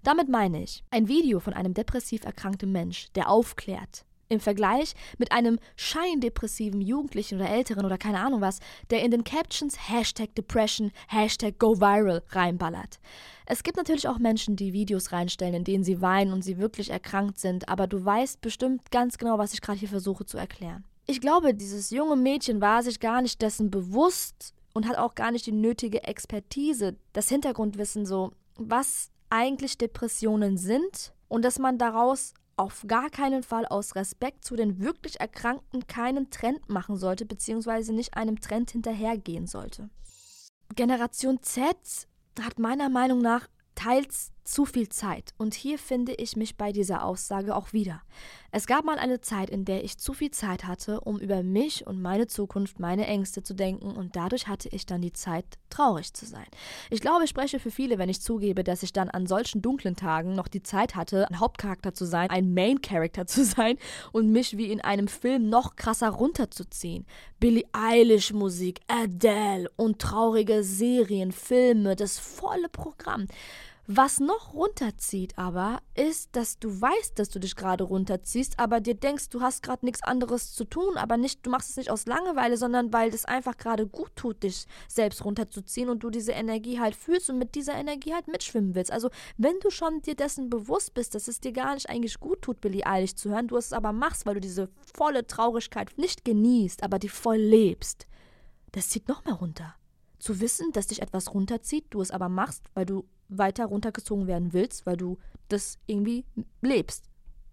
Damit 0.02 0.28
meine 0.28 0.62
ich, 0.62 0.84
ein 0.90 1.08
Video 1.08 1.40
von 1.40 1.54
einem 1.54 1.74
depressiv 1.74 2.24
erkrankten 2.24 2.72
Mensch, 2.72 3.08
der 3.14 3.30
aufklärt, 3.30 4.04
im 4.28 4.40
Vergleich 4.40 4.94
mit 5.16 5.32
einem 5.32 5.58
scheindepressiven 5.76 6.80
Jugendlichen 6.80 7.36
oder 7.36 7.48
Älteren 7.48 7.86
oder 7.86 7.98
keine 7.98 8.20
Ahnung 8.20 8.40
was, 8.40 8.60
der 8.90 9.02
in 9.02 9.10
den 9.10 9.24
Captions 9.24 9.88
Hashtag 9.88 10.34
Depression, 10.34 10.92
Hashtag 11.08 11.58
Go 11.58 11.80
Viral 11.80 12.22
reinballert. 12.30 12.98
Es 13.46 13.62
gibt 13.62 13.78
natürlich 13.78 14.08
auch 14.08 14.18
Menschen, 14.18 14.56
die 14.56 14.72
Videos 14.72 15.12
reinstellen, 15.12 15.54
in 15.54 15.64
denen 15.64 15.84
sie 15.84 16.02
weinen 16.02 16.32
und 16.32 16.42
sie 16.42 16.58
wirklich 16.58 16.90
erkrankt 16.90 17.38
sind, 17.38 17.68
aber 17.68 17.86
du 17.86 18.04
weißt 18.04 18.40
bestimmt 18.40 18.90
ganz 18.90 19.16
genau, 19.16 19.38
was 19.38 19.54
ich 19.54 19.62
gerade 19.62 19.78
hier 19.78 19.88
versuche 19.88 20.26
zu 20.26 20.36
erklären. 20.36 20.84
Ich 21.06 21.22
glaube, 21.22 21.54
dieses 21.54 21.90
junge 21.90 22.16
Mädchen 22.16 22.60
war 22.60 22.82
sich 22.82 23.00
gar 23.00 23.22
nicht 23.22 23.40
dessen 23.40 23.70
bewusst 23.70 24.52
und 24.74 24.86
hat 24.86 24.98
auch 24.98 25.14
gar 25.14 25.30
nicht 25.30 25.46
die 25.46 25.52
nötige 25.52 26.04
Expertise, 26.04 26.96
das 27.14 27.30
Hintergrundwissen 27.30 28.04
so, 28.04 28.32
was 28.56 29.10
eigentlich 29.30 29.78
Depressionen 29.78 30.58
sind 30.58 31.14
und 31.28 31.44
dass 31.46 31.58
man 31.58 31.78
daraus 31.78 32.34
auf 32.58 32.84
gar 32.86 33.08
keinen 33.08 33.42
Fall 33.42 33.66
aus 33.66 33.94
Respekt 33.94 34.44
zu 34.44 34.56
den 34.56 34.80
wirklich 34.80 35.20
Erkrankten 35.20 35.86
keinen 35.86 36.30
Trend 36.30 36.68
machen 36.68 36.96
sollte, 36.96 37.24
beziehungsweise 37.24 37.92
nicht 37.92 38.14
einem 38.14 38.40
Trend 38.40 38.70
hinterhergehen 38.70 39.46
sollte. 39.46 39.88
Generation 40.74 41.40
Z 41.42 41.76
hat 42.40 42.58
meiner 42.58 42.88
Meinung 42.88 43.20
nach 43.20 43.48
teils 43.74 44.32
zu 44.48 44.64
viel 44.64 44.88
Zeit. 44.88 45.34
Und 45.36 45.54
hier 45.54 45.78
finde 45.78 46.14
ich 46.14 46.36
mich 46.36 46.56
bei 46.56 46.72
dieser 46.72 47.04
Aussage 47.04 47.54
auch 47.54 47.72
wieder. 47.72 48.02
Es 48.50 48.66
gab 48.66 48.84
mal 48.84 48.98
eine 48.98 49.20
Zeit, 49.20 49.50
in 49.50 49.66
der 49.66 49.84
ich 49.84 49.98
zu 49.98 50.14
viel 50.14 50.30
Zeit 50.30 50.64
hatte, 50.64 51.02
um 51.02 51.18
über 51.18 51.42
mich 51.42 51.86
und 51.86 52.00
meine 52.00 52.28
Zukunft, 52.28 52.80
meine 52.80 53.06
Ängste 53.06 53.42
zu 53.42 53.52
denken 53.52 53.90
und 53.90 54.16
dadurch 54.16 54.48
hatte 54.48 54.70
ich 54.70 54.86
dann 54.86 55.02
die 55.02 55.12
Zeit, 55.12 55.44
traurig 55.68 56.14
zu 56.14 56.24
sein. 56.24 56.46
Ich 56.88 57.02
glaube, 57.02 57.24
ich 57.24 57.30
spreche 57.30 57.60
für 57.60 57.70
viele, 57.70 57.98
wenn 57.98 58.08
ich 58.08 58.22
zugebe, 58.22 58.64
dass 58.64 58.82
ich 58.82 58.94
dann 58.94 59.10
an 59.10 59.26
solchen 59.26 59.60
dunklen 59.60 59.96
Tagen 59.96 60.34
noch 60.34 60.48
die 60.48 60.62
Zeit 60.62 60.94
hatte, 60.94 61.28
ein 61.28 61.40
Hauptcharakter 61.40 61.92
zu 61.92 62.06
sein, 62.06 62.30
ein 62.30 62.54
Main 62.54 62.80
Character 62.80 63.26
zu 63.26 63.44
sein 63.44 63.76
und 64.12 64.32
mich 64.32 64.56
wie 64.56 64.72
in 64.72 64.80
einem 64.80 65.08
Film 65.08 65.50
noch 65.50 65.76
krasser 65.76 66.08
runterzuziehen. 66.08 67.04
Billie 67.38 67.66
Eilish 67.72 68.32
Musik, 68.32 68.80
Adele 68.88 69.70
und 69.76 69.98
traurige 69.98 70.64
Serien, 70.64 71.32
Filme, 71.32 71.96
das 71.96 72.18
volle 72.18 72.70
Programm. 72.70 73.26
Was 73.90 74.20
noch 74.20 74.52
runterzieht 74.52 75.38
aber, 75.38 75.80
ist, 75.94 76.36
dass 76.36 76.58
du 76.58 76.78
weißt, 76.78 77.18
dass 77.18 77.30
du 77.30 77.38
dich 77.38 77.56
gerade 77.56 77.84
runterziehst, 77.84 78.58
aber 78.58 78.80
dir 78.80 78.94
denkst, 78.94 79.30
du 79.30 79.40
hast 79.40 79.62
gerade 79.62 79.86
nichts 79.86 80.02
anderes 80.02 80.52
zu 80.52 80.66
tun, 80.66 80.98
aber 80.98 81.16
nicht, 81.16 81.46
du 81.46 81.48
machst 81.48 81.70
es 81.70 81.78
nicht 81.78 81.90
aus 81.90 82.04
Langeweile, 82.04 82.58
sondern 82.58 82.92
weil 82.92 83.08
es 83.08 83.24
einfach 83.24 83.56
gerade 83.56 83.86
gut 83.86 84.14
tut, 84.14 84.42
dich 84.42 84.66
selbst 84.88 85.24
runterzuziehen 85.24 85.88
und 85.88 86.00
du 86.00 86.10
diese 86.10 86.32
Energie 86.32 86.78
halt 86.78 86.94
fühlst 86.94 87.30
und 87.30 87.38
mit 87.38 87.54
dieser 87.54 87.76
Energie 87.76 88.12
halt 88.12 88.28
mitschwimmen 88.28 88.74
willst. 88.74 88.92
Also, 88.92 89.08
wenn 89.38 89.58
du 89.60 89.70
schon 89.70 90.02
dir 90.02 90.14
dessen 90.14 90.50
bewusst 90.50 90.92
bist, 90.92 91.14
dass 91.14 91.26
es 91.26 91.40
dir 91.40 91.52
gar 91.52 91.72
nicht 91.72 91.88
eigentlich 91.88 92.20
gut 92.20 92.42
tut, 92.42 92.60
Billy 92.60 92.84
Eilig 92.84 93.16
zu 93.16 93.30
hören, 93.30 93.48
du 93.48 93.56
es 93.56 93.72
aber 93.72 93.92
machst, 93.92 94.26
weil 94.26 94.34
du 94.34 94.40
diese 94.40 94.68
volle 94.98 95.26
Traurigkeit 95.26 95.96
nicht 95.96 96.26
genießt, 96.26 96.82
aber 96.82 96.98
die 96.98 97.08
voll 97.08 97.38
lebst, 97.38 98.06
das 98.72 98.90
zieht 98.90 99.08
noch 99.08 99.24
mehr 99.24 99.36
runter. 99.36 99.76
Zu 100.18 100.40
wissen, 100.40 100.72
dass 100.72 100.88
dich 100.88 101.00
etwas 101.00 101.32
runterzieht, 101.32 101.86
du 101.88 102.02
es 102.02 102.10
aber 102.10 102.28
machst, 102.28 102.64
weil 102.74 102.84
du 102.84 103.06
weiter 103.28 103.66
runtergezogen 103.66 104.26
werden 104.26 104.52
willst, 104.52 104.86
weil 104.86 104.96
du 104.96 105.18
das 105.48 105.78
irgendwie 105.86 106.24
lebst, 106.60 107.04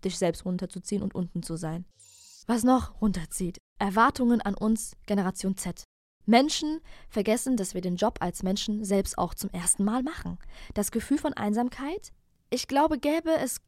dich 0.03 0.17
selbst 0.17 0.45
runterzuziehen 0.45 1.01
und 1.01 1.15
unten 1.15 1.43
zu 1.43 1.55
sein. 1.55 1.85
Was 2.47 2.63
noch 2.63 3.01
runterzieht? 3.01 3.57
Erwartungen 3.79 4.41
an 4.41 4.55
uns, 4.55 4.95
Generation 5.05 5.57
Z. 5.57 5.83
Menschen 6.25 6.79
vergessen, 7.09 7.57
dass 7.57 7.73
wir 7.73 7.81
den 7.81 7.95
Job 7.95 8.17
als 8.19 8.43
Menschen 8.43 8.83
selbst 8.83 9.17
auch 9.17 9.33
zum 9.33 9.49
ersten 9.51 9.83
Mal 9.83 10.03
machen. 10.03 10.37
Das 10.73 10.91
Gefühl 10.91 11.17
von 11.17 11.33
Einsamkeit? 11.33 12.13
Ich 12.49 12.67
glaube, 12.67 12.99
gäbe 12.99 13.31
es 13.31 13.61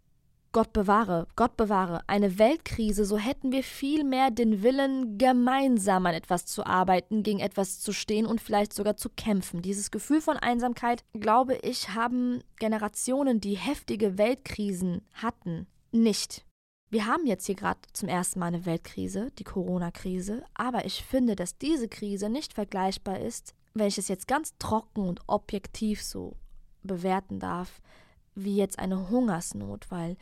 Gott 0.51 0.73
bewahre, 0.73 1.27
Gott 1.35 1.57
bewahre, 1.57 2.01
eine 2.07 2.39
Weltkrise, 2.39 3.05
so 3.05 3.17
hätten 3.17 3.51
wir 3.51 3.63
viel 3.63 4.03
mehr 4.03 4.31
den 4.31 4.63
Willen, 4.63 5.17
gemeinsam 5.17 6.05
an 6.05 6.13
etwas 6.13 6.45
zu 6.45 6.65
arbeiten, 6.65 7.23
gegen 7.23 7.39
etwas 7.39 7.79
zu 7.79 7.91
stehen 7.91 8.25
und 8.25 8.41
vielleicht 8.41 8.73
sogar 8.73 8.97
zu 8.97 9.09
kämpfen. 9.09 9.61
Dieses 9.61 9.91
Gefühl 9.91 10.21
von 10.21 10.37
Einsamkeit, 10.37 11.03
glaube 11.13 11.55
ich, 11.57 11.89
haben 11.89 12.41
Generationen, 12.59 13.41
die 13.41 13.55
heftige 13.55 14.17
Weltkrisen 14.17 15.01
hatten, 15.13 15.67
nicht. 15.91 16.45
Wir 16.89 17.05
haben 17.05 17.25
jetzt 17.25 17.45
hier 17.45 17.55
gerade 17.55 17.81
zum 17.91 18.07
ersten 18.07 18.39
Mal 18.39 18.47
eine 18.47 18.65
Weltkrise, 18.65 19.31
die 19.39 19.43
Corona-Krise, 19.43 20.43
aber 20.53 20.85
ich 20.85 21.03
finde, 21.03 21.35
dass 21.35 21.57
diese 21.57 21.89
Krise 21.89 22.29
nicht 22.29 22.53
vergleichbar 22.53 23.19
ist, 23.19 23.53
wenn 23.73 23.87
ich 23.87 23.97
es 23.97 24.07
jetzt 24.07 24.27
ganz 24.27 24.57
trocken 24.57 25.07
und 25.07 25.19
objektiv 25.27 26.01
so 26.01 26.37
bewerten 26.83 27.39
darf, 27.39 27.81
wie 28.37 28.55
jetzt 28.55 28.79
eine 28.79 29.09
Hungersnot, 29.09 29.89
weil 29.89 30.17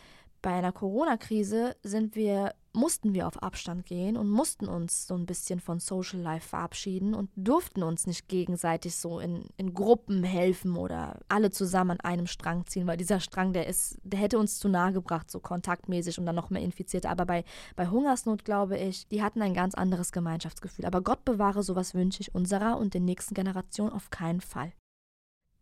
bei 0.45 0.53
einer 0.53 0.71
Corona-Krise 0.71 1.75
sind 1.81 2.15
wir, 2.15 2.53
mussten 2.71 3.15
wir 3.15 3.25
auf 3.25 3.41
Abstand 3.41 3.83
gehen 3.87 4.15
und 4.15 4.29
mussten 4.29 4.67
uns 4.67 5.07
so 5.07 5.15
ein 5.15 5.25
bisschen 5.25 5.59
von 5.59 5.79
Social 5.79 6.19
Life 6.19 6.49
verabschieden 6.49 7.15
und 7.15 7.31
durften 7.35 7.81
uns 7.81 8.05
nicht 8.05 8.27
gegenseitig 8.27 8.95
so 8.95 9.19
in, 9.19 9.45
in 9.57 9.73
Gruppen 9.73 10.23
helfen 10.23 10.77
oder 10.77 11.19
alle 11.29 11.49
zusammen 11.49 11.99
an 11.99 11.99
einem 12.01 12.27
Strang 12.27 12.67
ziehen, 12.67 12.85
weil 12.85 12.95
dieser 12.95 13.19
Strang, 13.21 13.53
der 13.53 13.65
ist, 13.65 13.97
der 14.03 14.19
hätte 14.19 14.37
uns 14.37 14.59
zu 14.59 14.69
nahe 14.69 14.93
gebracht, 14.93 15.31
so 15.31 15.39
kontaktmäßig 15.39 16.19
und 16.19 16.27
dann 16.27 16.35
noch 16.35 16.51
mehr 16.51 16.61
Infizierte. 16.61 17.09
Aber 17.09 17.25
bei, 17.25 17.43
bei 17.75 17.87
Hungersnot, 17.87 18.45
glaube 18.45 18.77
ich, 18.77 19.07
die 19.07 19.23
hatten 19.23 19.41
ein 19.41 19.55
ganz 19.55 19.73
anderes 19.73 20.11
Gemeinschaftsgefühl. 20.11 20.85
Aber 20.85 21.01
Gott 21.01 21.25
bewahre, 21.25 21.63
sowas 21.63 21.95
wünsche 21.95 22.21
ich 22.21 22.35
unserer 22.35 22.77
und 22.77 22.93
den 22.93 23.05
nächsten 23.05 23.33
Generationen 23.33 23.93
auf 23.93 24.11
keinen 24.11 24.41
Fall. 24.41 24.73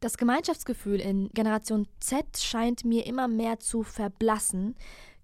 Das 0.03 0.17
Gemeinschaftsgefühl 0.17 0.99
in 0.99 1.29
Generation 1.29 1.87
Z 2.01 2.37
scheint 2.37 2.83
mir 2.83 3.05
immer 3.05 3.29
mehr 3.29 3.61
zu 3.61 3.83
verblassen. 3.83 4.75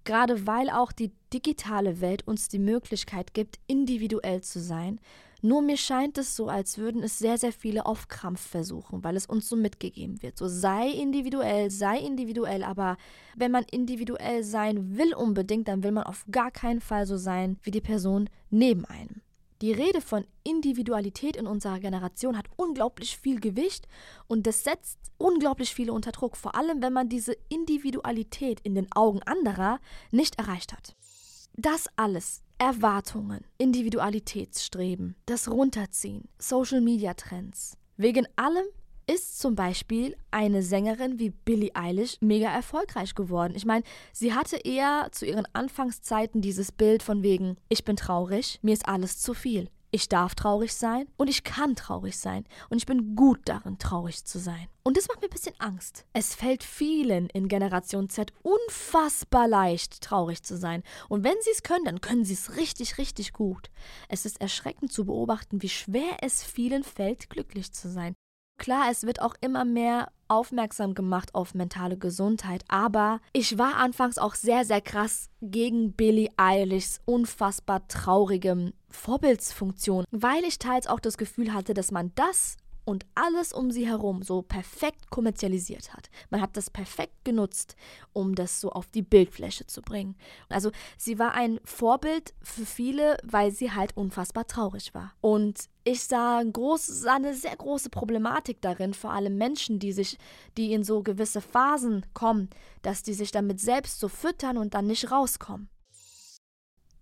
Gerade 0.05 0.47
weil 0.47 0.69
auch 0.69 0.93
die 0.93 1.11
digitale 1.33 1.99
Welt 1.99 2.25
uns 2.25 2.47
die 2.47 2.59
Möglichkeit 2.59 3.33
gibt, 3.33 3.59
individuell 3.67 4.39
zu 4.39 4.61
sein. 4.61 5.01
Nur 5.41 5.61
mir 5.61 5.75
scheint 5.75 6.17
es 6.17 6.33
so, 6.33 6.47
als 6.47 6.77
würden 6.77 7.03
es 7.03 7.19
sehr, 7.19 7.37
sehr 7.37 7.51
viele 7.51 7.85
auf 7.85 8.07
Krampf 8.07 8.39
versuchen, 8.39 9.03
weil 9.03 9.17
es 9.17 9.25
uns 9.25 9.49
so 9.49 9.57
mitgegeben 9.57 10.21
wird. 10.21 10.37
So 10.37 10.47
sei 10.47 10.87
individuell, 10.89 11.69
sei 11.71 11.99
individuell, 11.99 12.63
aber 12.63 12.95
wenn 13.35 13.51
man 13.51 13.65
individuell 13.69 14.45
sein 14.45 14.97
will 14.97 15.13
unbedingt, 15.13 15.67
dann 15.67 15.83
will 15.83 15.91
man 15.91 16.05
auf 16.05 16.23
gar 16.31 16.51
keinen 16.51 16.79
Fall 16.79 17.05
so 17.05 17.17
sein 17.17 17.59
wie 17.63 17.71
die 17.71 17.81
Person 17.81 18.29
neben 18.49 18.85
einem. 18.85 19.19
Die 19.61 19.73
Rede 19.73 19.99
von 19.99 20.25
Individualität 20.43 21.35
in 21.35 21.45
unserer 21.45 21.79
Generation 21.79 22.37
hat 22.37 22.45
unglaublich 22.55 23.17
viel 23.17 23.41
Gewicht 23.41 23.89
und 24.27 24.47
das 24.47 24.63
setzt 24.63 24.97
unglaublich 25.17 25.73
viele 25.73 25.91
unter 25.91 26.13
Druck, 26.13 26.37
vor 26.37 26.55
allem 26.55 26.81
wenn 26.81 26.93
man 26.93 27.09
diese 27.09 27.35
Individualität 27.49 28.61
in 28.61 28.73
den 28.75 28.87
Augen 28.93 29.21
anderer 29.23 29.81
nicht 30.11 30.39
erreicht 30.39 30.71
hat. 30.71 30.95
Das 31.53 31.87
alles, 31.97 32.41
Erwartungen, 32.57 33.43
Individualitätsstreben, 33.57 35.15
das 35.25 35.49
Runterziehen, 35.49 36.29
Social-Media-Trends, 36.37 37.77
wegen 37.97 38.27
allem 38.37 38.65
ist 39.09 39.39
zum 39.39 39.55
Beispiel 39.55 40.15
eine 40.29 40.61
Sängerin 40.61 41.17
wie 41.17 41.31
Billie 41.31 41.71
Eilish 41.73 42.17
mega 42.21 42.49
erfolgreich 42.49 43.15
geworden. 43.15 43.53
Ich 43.55 43.65
meine, 43.65 43.83
sie 44.13 44.35
hatte 44.35 44.57
eher 44.57 45.09
zu 45.11 45.25
ihren 45.25 45.47
Anfangszeiten 45.53 46.41
dieses 46.41 46.71
Bild 46.71 47.01
von 47.01 47.23
wegen, 47.23 47.57
ich 47.69 47.83
bin 47.83 47.95
traurig, 47.95 48.59
mir 48.61 48.73
ist 48.73 48.87
alles 48.87 49.19
zu 49.19 49.33
viel. 49.33 49.67
Ich 49.91 50.07
darf 50.07 50.35
traurig 50.35 50.75
sein 50.75 51.07
und 51.17 51.27
ich 51.27 51.43
kann 51.43 51.75
traurig 51.75 52.19
sein 52.19 52.43
und 52.69 52.77
ich 52.77 52.85
bin 52.85 53.15
gut 53.15 53.39
darin, 53.45 53.79
traurig 53.79 54.23
zu 54.23 54.37
sein. 54.37 54.67
Und 54.83 54.95
das 54.95 55.07
macht 55.07 55.21
mir 55.21 55.27
ein 55.27 55.31
bisschen 55.31 55.55
Angst. 55.57 56.05
Es 56.13 56.35
fällt 56.35 56.63
vielen 56.63 57.27
in 57.29 57.47
Generation 57.47 58.09
Z 58.09 58.31
unfassbar 58.43 59.47
leicht, 59.47 60.01
traurig 60.01 60.43
zu 60.43 60.55
sein. 60.55 60.83
Und 61.07 61.23
wenn 61.23 61.41
sie 61.41 61.49
es 61.49 61.63
können, 61.63 61.85
dann 61.85 62.01
können 62.01 62.25
sie 62.25 62.35
es 62.35 62.57
richtig, 62.57 62.99
richtig 62.99 63.33
gut. 63.33 63.71
Es 64.07 64.27
ist 64.27 64.39
erschreckend 64.39 64.93
zu 64.93 65.05
beobachten, 65.05 65.63
wie 65.63 65.69
schwer 65.69 66.17
es 66.21 66.43
vielen 66.43 66.83
fällt, 66.83 67.31
glücklich 67.31 67.71
zu 67.73 67.89
sein. 67.89 68.13
Klar, 68.59 68.87
es 68.91 69.05
wird 69.05 69.21
auch 69.21 69.35
immer 69.39 69.63
mehr 69.63 70.11
aufmerksam 70.27 70.93
gemacht 70.93 71.33
auf 71.33 71.55
mentale 71.55 71.97
Gesundheit, 71.97 72.65
aber 72.67 73.21
ich 73.31 73.57
war 73.57 73.77
anfangs 73.77 74.17
auch 74.17 74.35
sehr, 74.35 74.65
sehr 74.65 74.81
krass 74.81 75.29
gegen 75.41 75.93
Billie 75.93 76.29
Eilishs 76.35 76.99
unfassbar 77.05 77.87
traurigem 77.87 78.73
Vorbildsfunktion, 78.89 80.03
weil 80.11 80.43
ich 80.43 80.59
teils 80.59 80.87
auch 80.87 80.99
das 80.99 81.17
Gefühl 81.17 81.53
hatte, 81.53 81.73
dass 81.73 81.91
man 81.91 82.11
das 82.15 82.57
und 82.89 83.05
alles 83.13 83.53
um 83.53 83.69
sie 83.71 83.87
herum 83.87 84.23
so 84.23 84.41
perfekt 84.41 85.11
kommerzialisiert 85.11 85.93
hat. 85.93 86.09
Man 86.31 86.41
hat 86.41 86.57
das 86.57 86.71
perfekt 86.71 87.23
genutzt, 87.23 87.75
um 88.13 88.33
das 88.33 88.59
so 88.59 88.71
auf 88.71 88.87
die 88.87 89.03
Bildfläche 89.03 89.67
zu 89.67 89.83
bringen. 89.83 90.15
Also 90.49 90.71
sie 90.97 91.19
war 91.19 91.35
ein 91.35 91.59
Vorbild 91.63 92.33
für 92.41 92.65
viele, 92.65 93.17
weil 93.23 93.51
sie 93.51 93.71
halt 93.71 93.95
unfassbar 93.95 94.47
traurig 94.47 94.95
war. 94.95 95.13
Und 95.21 95.69
ich 95.83 96.03
sah, 96.03 96.39
ein 96.39 96.51
groß, 96.51 96.87
sah 96.87 97.15
eine 97.15 97.35
sehr 97.35 97.55
große 97.55 97.91
Problematik 97.91 98.59
darin, 98.61 98.95
vor 98.95 99.11
allem 99.11 99.37
Menschen, 99.37 99.77
die 99.77 99.93
sich, 99.93 100.17
die 100.57 100.73
in 100.73 100.83
so 100.83 101.03
gewisse 101.03 101.41
Phasen 101.41 102.05
kommen, 102.13 102.49
dass 102.81 103.03
die 103.03 103.13
sich 103.13 103.31
damit 103.31 103.59
selbst 103.59 103.99
so 103.99 104.07
füttern 104.07 104.57
und 104.57 104.73
dann 104.73 104.87
nicht 104.87 105.11
rauskommen. 105.11 105.69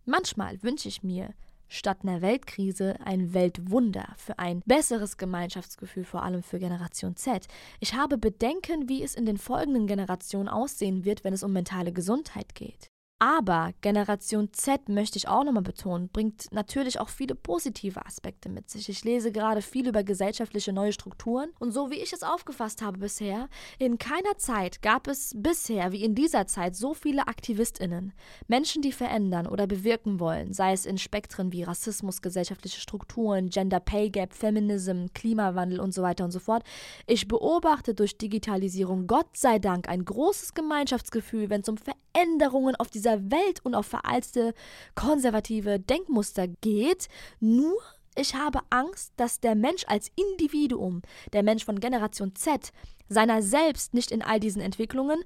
Manchmal 0.06 0.62
wünsche 0.64 0.88
ich 0.90 1.02
mir, 1.04 1.34
statt 1.68 2.00
einer 2.04 2.22
Weltkrise 2.22 2.96
ein 3.04 3.34
Weltwunder 3.34 4.14
für 4.18 4.40
ein 4.40 4.62
besseres 4.66 5.18
Gemeinschaftsgefühl, 5.18 6.06
vor 6.06 6.24
allem 6.24 6.44
für 6.44 6.60
Generation 6.60 7.16
Z. 7.16 7.48
Ich 7.80 7.94
habe 7.94 8.18
Bedenken, 8.18 8.90
wie 8.90 9.04
es 9.04 9.16
in 9.16 9.26
den 9.26 9.38
folgenden 9.38 9.88
Generationen 9.88 10.48
aussehen 10.48 11.06
wird, 11.06 11.24
wenn 11.24 11.34
es 11.34 11.44
um 11.44 11.54
mentale 11.54 11.92
Gesundheit 11.92 12.56
geht. 12.56 12.92
Aber 13.20 13.72
Generation 13.82 14.54
Z, 14.54 14.90
möchte 14.90 15.18
ich 15.18 15.28
auch 15.28 15.44
nochmal 15.44 15.64
betonen, 15.64 16.10
bringt 16.10 16.52
natürlich 16.52 17.00
auch 17.00 17.10
viele 17.10 17.34
positive 17.34 18.06
Aspekte 18.06 18.48
mit 18.48 18.70
sich. 18.70 18.90
Ich 18.90 19.04
lese 19.04 19.32
gerade 19.32 19.64
viel 19.64 19.88
über 19.88 20.04
gesellschaftliche 20.04 20.72
neue 20.72 20.94
Strukturen 20.94 21.50
und 21.58 21.72
so 21.72 21.90
wie 21.90 21.96
ich 21.96 22.14
es 22.14 22.22
aufgefasst 22.22 22.84
habe 22.84 23.00
bisher, 23.00 23.50
in 23.80 23.98
keiner 23.98 24.38
Zeit 24.38 24.84
gab 24.84 25.08
es 25.08 25.34
bisher 25.36 25.92
wie 25.92 26.04
in 26.04 26.14
dieser 26.14 26.46
Zeit 26.46 26.76
so 26.76 26.94
viele 26.94 27.28
Aktivistinnen, 27.28 28.14
Menschen, 28.48 28.84
die 28.84 28.92
verändern 28.92 29.48
oder 29.48 29.66
bewirken 29.66 30.20
wollen, 30.20 30.54
sei 30.54 30.74
es 30.74 30.86
in 30.86 31.00
Spektren 31.00 31.52
wie 31.52 31.64
Rassismus, 31.64 32.22
gesellschaftliche 32.22 32.80
Strukturen, 32.80 33.50
Gender 33.50 33.80
Pay 33.80 34.12
Gap, 34.12 34.32
Feminism, 34.32 35.08
Klimawandel 35.16 35.80
und 35.80 35.92
so 35.92 36.04
weiter 36.04 36.24
und 36.24 36.32
so 36.32 36.40
fort. 36.40 36.64
Ich 37.08 37.28
beobachte 37.28 37.96
durch 37.96 38.20
Digitalisierung 38.20 39.08
Gott 39.08 39.36
sei 39.36 39.58
Dank 39.58 39.90
ein 39.90 40.06
großes 40.06 40.54
Gemeinschaftsgefühl, 40.54 41.50
wenn 41.50 41.62
es 41.62 41.70
um 41.70 41.78
Veränderungen 42.18 42.76
auf 42.76 42.90
dieser 42.90 43.32
Welt 43.32 43.60
und 43.64 43.76
auf 43.76 43.86
veraltete 43.86 44.54
konservative 44.96 45.80
Denkmuster 45.80 46.48
geht. 46.48 47.08
Nur 47.40 47.78
ich 48.16 48.34
habe 48.34 48.62
Angst, 48.72 49.14
dass 49.18 49.40
der 49.40 49.56
Mensch 49.56 49.84
als 49.88 50.12
Individuum, 50.16 51.04
der 51.34 51.44
Mensch 51.44 51.64
von 51.64 51.80
Generation 51.80 52.34
Z, 52.36 52.72
seiner 53.08 53.44
selbst 53.44 53.94
nicht 53.94 54.12
in 54.12 54.24
all 54.24 54.40
diesen 54.40 54.62
Entwicklungen, 54.62 55.20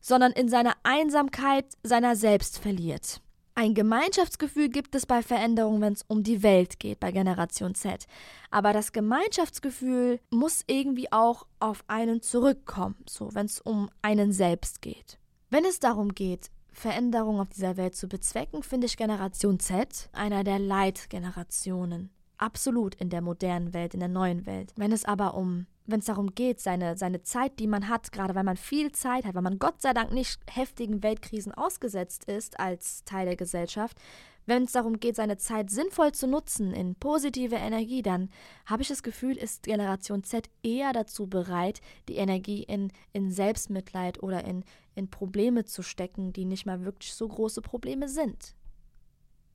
sondern 0.00 0.32
in 0.32 0.48
seiner 0.48 0.74
Einsamkeit 0.82 1.66
seiner 1.82 2.16
selbst 2.16 2.58
verliert. 2.58 3.20
Ein 3.54 3.74
Gemeinschaftsgefühl 3.74 4.70
gibt 4.70 4.94
es 4.94 5.04
bei 5.04 5.22
Veränderungen, 5.22 5.82
wenn 5.82 5.92
es 5.92 6.04
um 6.08 6.22
die 6.22 6.42
Welt 6.42 6.80
geht, 6.80 7.00
bei 7.00 7.12
Generation 7.12 7.74
Z. 7.74 8.06
Aber 8.50 8.72
das 8.72 8.92
Gemeinschaftsgefühl 8.92 10.20
muss 10.30 10.64
irgendwie 10.66 11.12
auch 11.12 11.46
auf 11.58 11.84
einen 11.88 12.22
zurückkommen, 12.22 12.96
so 13.06 13.34
wenn 13.34 13.44
es 13.44 13.60
um 13.60 13.90
einen 14.00 14.32
selbst 14.32 14.80
geht. 14.80 15.18
Wenn 15.52 15.64
es 15.64 15.80
darum 15.80 16.14
geht, 16.14 16.48
Veränderung 16.72 17.40
auf 17.40 17.48
dieser 17.48 17.76
Welt 17.76 17.96
zu 17.96 18.06
bezwecken, 18.06 18.62
finde 18.62 18.86
ich 18.86 18.96
Generation 18.96 19.58
Z 19.58 20.08
einer 20.12 20.44
der 20.44 20.60
Leitgenerationen. 20.60 22.10
Absolut 22.38 22.94
in 22.94 23.10
der 23.10 23.20
modernen 23.20 23.74
Welt, 23.74 23.92
in 23.92 24.00
der 24.00 24.08
neuen 24.08 24.46
Welt. 24.46 24.72
Wenn 24.76 24.92
es 24.92 25.04
aber 25.04 25.34
um, 25.34 25.66
wenn 25.86 25.98
es 25.98 26.06
darum 26.06 26.36
geht, 26.36 26.60
seine, 26.60 26.96
seine 26.96 27.22
Zeit, 27.22 27.58
die 27.58 27.66
man 27.66 27.88
hat, 27.88 28.12
gerade 28.12 28.36
weil 28.36 28.44
man 28.44 28.56
viel 28.56 28.92
Zeit 28.92 29.24
hat, 29.24 29.34
weil 29.34 29.42
man 29.42 29.58
Gott 29.58 29.82
sei 29.82 29.92
Dank 29.92 30.12
nicht 30.12 30.40
heftigen 30.48 31.02
Weltkrisen 31.02 31.52
ausgesetzt 31.52 32.26
ist 32.26 32.60
als 32.60 33.02
Teil 33.04 33.26
der 33.26 33.36
Gesellschaft, 33.36 33.98
wenn 34.46 34.64
es 34.64 34.72
darum 34.72 34.98
geht, 34.98 35.16
seine 35.16 35.36
Zeit 35.36 35.70
sinnvoll 35.70 36.12
zu 36.12 36.26
nutzen 36.26 36.72
in 36.72 36.96
positive 36.96 37.54
Energie, 37.54 38.02
dann 38.02 38.30
habe 38.66 38.82
ich 38.82 38.88
das 38.88 39.02
Gefühl, 39.02 39.36
ist 39.36 39.62
Generation 39.62 40.24
Z 40.24 40.50
eher 40.62 40.92
dazu 40.92 41.28
bereit, 41.28 41.80
die 42.08 42.16
Energie 42.16 42.62
in, 42.62 42.90
in 43.12 43.30
Selbstmitleid 43.30 44.22
oder 44.22 44.44
in, 44.44 44.64
in 45.00 45.10
Probleme 45.10 45.64
zu 45.64 45.82
stecken, 45.82 46.32
die 46.32 46.44
nicht 46.44 46.66
mal 46.66 46.84
wirklich 46.84 47.12
so 47.14 47.26
große 47.26 47.62
Probleme 47.62 48.08
sind. 48.08 48.54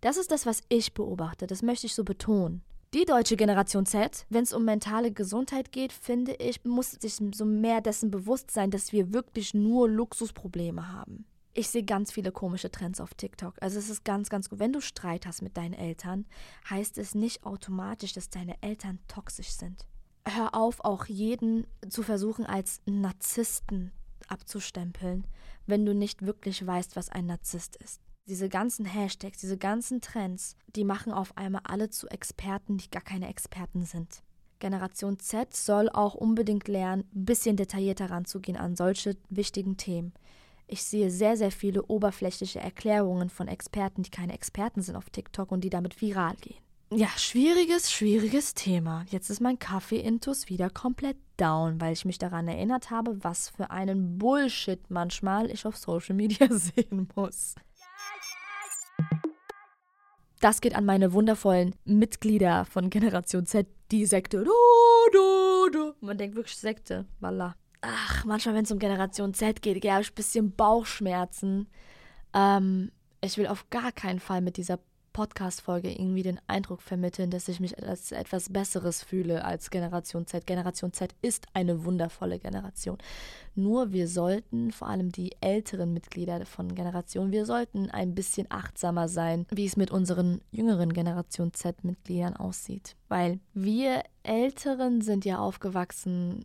Das 0.02 0.18
ist 0.18 0.32
das, 0.32 0.46
was 0.46 0.62
ich 0.68 0.94
beobachte, 0.94 1.48
das 1.48 1.62
möchte 1.62 1.88
ich 1.88 1.96
so 1.96 2.04
betonen. 2.04 2.62
Die 2.94 3.06
deutsche 3.06 3.38
Generation 3.38 3.86
Z, 3.86 4.26
wenn 4.30 4.44
es 4.44 4.54
um 4.54 4.66
mentale 4.66 5.12
Gesundheit 5.12 5.72
geht, 5.72 5.94
finde 5.94 6.34
ich, 6.34 6.64
muss 6.64 6.92
sich 6.92 7.16
so 7.34 7.46
mehr 7.46 7.82
dessen 7.82 8.12
bewusst 8.12 8.52
sein, 8.52 8.72
dass 8.72 8.92
wir 8.92 9.14
wirklich 9.14 9.54
nur 9.54 9.90
Luxusprobleme 9.90 10.92
haben 10.92 11.26
ich 11.56 11.70
sehe 11.70 11.84
ganz 11.84 12.12
viele 12.12 12.32
komische 12.32 12.70
Trends 12.70 13.00
auf 13.00 13.14
TikTok. 13.14 13.56
Also 13.62 13.80
es 13.80 13.90
ist 13.90 14.04
ganz, 14.04 14.30
ganz 14.30 14.50
gut. 14.50 14.60
Wenn 14.60 14.74
du 14.74 14.82
Streit 14.82 15.26
hast 15.26 15.42
mit 15.42 15.56
deinen 15.56 15.74
Eltern, 15.74 16.26
heißt 16.70 16.98
es 16.98 17.16
nicht 17.16 17.46
automatisch, 17.46 18.14
dass 18.14 18.30
deine 18.30 18.62
Eltern 18.62 19.00
toxisch 19.08 19.52
sind. 19.52 19.88
Hör 20.28 20.54
auf, 20.54 20.84
auch 20.84 21.06
jeden 21.06 21.66
zu 21.88 22.04
versuchen, 22.04 22.46
als 22.46 22.82
Narzissten 22.86 23.92
abzustempeln, 24.30 25.26
wenn 25.66 25.86
du 25.86 25.94
nicht 25.94 26.26
wirklich 26.26 26.66
weißt, 26.66 26.96
was 26.96 27.10
ein 27.10 27.26
Narzisst 27.26 27.76
ist. 27.78 28.02
Diese 28.28 28.50
ganzen 28.50 28.86
Hashtags, 28.86 29.38
diese 29.40 29.58
ganzen 29.58 30.02
Trends, 30.02 30.56
die 30.76 30.84
machen 30.84 31.14
auf 31.14 31.38
einmal 31.38 31.62
alle 31.64 31.90
zu 31.90 32.08
Experten, 32.08 32.78
die 32.78 32.90
gar 32.90 33.04
keine 33.04 33.30
Experten 33.30 33.84
sind. 33.84 34.24
Generation 34.60 35.20
Z 35.20 35.56
soll 35.56 35.90
auch 35.90 36.16
unbedingt 36.16 36.68
lernen, 36.68 37.04
ein 37.14 37.26
bisschen 37.26 37.56
detaillierter 37.56 38.10
ranzugehen 38.10 38.58
an 38.58 38.76
solche 38.76 39.16
wichtigen 39.30 39.78
Themen. 39.78 40.14
Ich 40.68 40.84
sehe 40.84 41.12
sehr, 41.12 41.38
sehr 41.38 41.52
viele 41.52 41.84
oberflächliche 41.84 42.60
Erklärungen 42.60 43.30
von 43.30 43.48
Experten, 43.48 44.02
die 44.02 44.10
keine 44.10 44.34
Experten 44.34 44.82
sind 44.82 44.96
auf 44.96 45.12
TikTok 45.12 45.52
und 45.52 45.64
die 45.64 45.70
damit 45.70 46.02
viral 46.02 46.36
gehen. 46.38 46.65
Ja, 46.92 47.08
schwieriges, 47.18 47.92
schwieriges 47.92 48.54
Thema. 48.54 49.06
Jetzt 49.10 49.30
ist 49.30 49.42
mein 49.42 49.60
Kaffee-Intus 49.60 50.50
wieder 50.50 50.70
komplett 50.70 51.18
down, 51.38 51.82
weil 51.82 51.94
ich 51.94 52.06
mich 52.06 52.18
daran 52.18 52.48
erinnert 52.48 52.92
habe, 52.92 53.24
was 53.24 53.50
für 53.50 53.72
einen 53.72 54.18
Bullshit 54.18 54.80
manchmal 54.90 55.50
ich 55.50 55.66
auf 55.66 55.78
Social 55.78 56.16
Media 56.16 56.48
sehen 56.52 57.10
muss. 57.16 57.56
Das 60.40 60.62
geht 60.62 60.76
an 60.76 60.86
meine 60.86 61.14
wundervollen 61.14 61.76
Mitglieder 61.86 62.66
von 62.66 62.90
Generation 62.90 63.46
Z, 63.46 63.68
die 63.92 64.06
Sekte. 64.06 64.44
Du, 64.44 64.52
du, 65.12 65.70
du. 65.72 65.94
Man 66.02 66.18
denkt 66.18 66.36
wirklich 66.36 66.58
Sekte, 66.58 67.06
voila 67.20 67.56
ach, 67.86 68.26
manchmal, 68.26 68.56
wenn 68.56 68.64
es 68.64 68.72
um 68.72 68.80
Generation 68.80 69.34
Z 69.34 69.62
geht, 69.62 69.84
habe 69.86 70.02
ich 70.02 70.12
ein 70.12 70.16
bisschen 70.16 70.56
Bauchschmerzen. 70.56 71.68
Ähm, 72.34 72.92
ich 73.22 73.38
will 73.38 73.48
auf 73.48 73.70
gar 73.70 73.92
keinen 73.92 74.20
Fall 74.20 74.42
mit 74.42 74.58
dieser 74.58 74.80
Podcast-Folge 75.16 75.90
irgendwie 75.90 76.24
den 76.24 76.42
Eindruck 76.46 76.82
vermitteln, 76.82 77.30
dass 77.30 77.48
ich 77.48 77.62
mich 77.62 77.82
als 77.82 78.12
etwas 78.12 78.52
Besseres 78.52 79.02
fühle 79.02 79.46
als 79.46 79.70
Generation 79.70 80.28
Z. 80.28 80.46
Generation 80.46 80.92
Z 80.92 81.16
ist 81.22 81.48
eine 81.54 81.86
wundervolle 81.86 82.38
Generation. 82.38 82.98
Nur 83.56 83.94
wir 83.94 84.10
sollten, 84.10 84.74
vor 84.74 84.90
allem 84.90 85.14
die 85.14 85.32
älteren 85.40 85.94
Mitglieder 85.94 86.46
von 86.46 86.76
Generation, 86.76 87.32
wir 87.32 87.46
sollten 87.46 87.90
ein 87.90 88.14
bisschen 88.14 88.48
achtsamer 88.50 89.08
sein, 89.08 89.46
wie 89.52 89.66
es 89.66 89.78
mit 89.78 89.90
unseren 89.90 90.42
jüngeren 90.52 90.92
Generation 90.92 91.54
Z-Mitgliedern 91.54 92.36
aussieht. 92.36 92.98
Weil 93.08 93.40
wir 93.54 94.04
Älteren 94.24 95.00
sind 95.00 95.24
ja 95.24 95.40
aufgewachsen, 95.40 96.44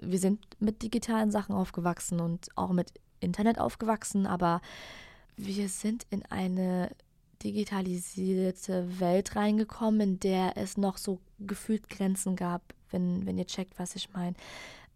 wir 0.00 0.18
sind 0.18 0.46
mit 0.60 0.80
digitalen 0.80 1.30
Sachen 1.30 1.54
aufgewachsen 1.54 2.20
und 2.20 2.48
auch 2.56 2.72
mit 2.72 2.90
Internet 3.20 3.58
aufgewachsen, 3.58 4.26
aber 4.26 4.62
wir 5.36 5.68
sind 5.68 6.06
in 6.08 6.24
eine 6.24 6.88
digitalisierte 7.44 9.00
Welt 9.00 9.36
reingekommen, 9.36 10.00
in 10.00 10.20
der 10.20 10.56
es 10.56 10.76
noch 10.76 10.98
so 10.98 11.18
gefühlt 11.38 11.88
Grenzen 11.88 12.36
gab, 12.36 12.74
wenn, 12.90 13.26
wenn 13.26 13.38
ihr 13.38 13.46
checkt, 13.46 13.78
was 13.78 13.96
ich 13.96 14.12
meine. 14.12 14.34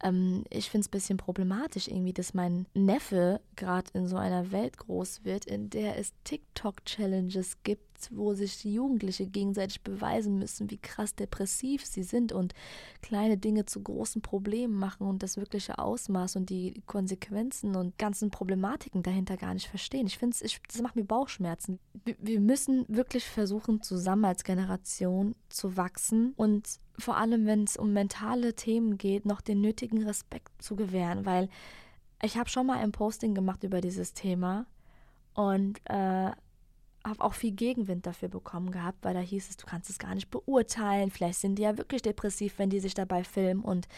Ähm, 0.03 0.45
ich 0.51 0.71
finde 0.71 0.83
es 0.83 0.89
ein 0.89 0.91
bisschen 0.91 1.17
problematisch 1.17 1.89
irgendwie, 1.89 2.13
dass 2.13 2.35
mein 2.35 2.67
Neffe 2.75 3.41
gerade 3.57 3.91
in 3.95 4.07
so 4.07 4.17
einer 4.17 4.51
Welt 4.51 4.77
groß 4.79 5.25
wird, 5.25 5.45
in 5.47 5.71
der 5.71 5.99
es 5.99 6.13
TikTok-Challenges 6.25 7.63
gibt, 7.63 7.92
wo 8.13 8.35
sich 8.35 8.65
Jugendliche 8.65 9.27
gegenseitig 9.27 9.83
beweisen 9.83 10.39
müssen, 10.39 10.71
wie 10.71 10.79
krass 10.79 11.15
depressiv 11.15 11.85
sie 11.85 12.03
sind 12.03 12.33
und 12.33 12.55
kleine 13.01 13.37
Dinge 13.39 13.67
zu 13.67 13.83
großen 13.83 14.23
Problemen 14.23 14.75
machen 14.75 15.07
und 15.07 15.23
das 15.23 15.37
wirkliche 15.37 15.79
Ausmaß 15.79 16.37
und 16.37 16.51
die 16.51 16.83
Konsequenzen 16.87 17.77
und 17.77 17.99
ganzen 17.99 18.31
Problematiken 18.31 19.03
dahinter 19.03 19.37
gar 19.37 19.55
nicht 19.55 19.69
verstehen. 19.69 20.07
Ich 20.07 20.19
finde 20.19 20.37
es, 20.41 20.61
das 20.69 20.83
macht 20.83 20.97
mir 20.97 21.05
Bauchschmerzen. 21.05 21.79
Wir, 22.05 22.17
wir 22.19 22.41
müssen 22.41 22.85
wirklich 22.89 23.25
versuchen, 23.25 23.83
zusammen 23.83 24.25
als 24.25 24.45
Generation 24.45 25.35
zu 25.49 25.77
wachsen 25.77 26.33
und 26.37 26.69
vor 26.99 27.17
allem, 27.17 27.47
wenn 27.47 27.65
es 27.65 27.77
um 27.77 27.93
mentale 27.93 28.55
Themen 28.55 28.99
geht, 28.99 29.27
noch 29.27 29.41
den 29.41 29.61
nötigen 29.61 30.03
Respekt 30.05 30.51
zu 30.63 30.77
gewähren, 30.77 31.25
weil 31.27 31.49
ich 32.23 32.37
habe 32.37 32.49
schon 32.49 32.67
mal 32.67 32.79
ein 32.79 32.93
Posting 32.93 33.35
gemacht 33.35 33.65
über 33.65 33.81
dieses 33.81 34.15
Thema 34.15 34.67
und 35.35 35.81
äh, 35.85 36.31
habe 37.05 37.21
auch 37.21 37.35
viel 37.35 37.53
Gegenwind 37.53 38.07
dafür 38.07 38.29
bekommen 38.29 38.71
gehabt, 38.71 38.99
weil 39.03 39.15
da 39.15 39.21
hieß 39.21 39.51
es, 39.51 39.57
du 39.57 39.67
kannst 39.67 39.91
es 39.91 39.99
gar 39.99 40.15
nicht 40.15 40.31
beurteilen, 40.31 41.11
vielleicht 41.11 41.41
sind 41.41 41.57
die 41.57 41.63
ja 41.63 41.79
wirklich 41.79 42.03
depressiv, 42.03 42.59
wenn 42.59 42.71
die 42.71 42.81
sich 42.81 42.95
dabei 42.95 43.25
filmen. 43.25 43.63
Und 43.63 43.89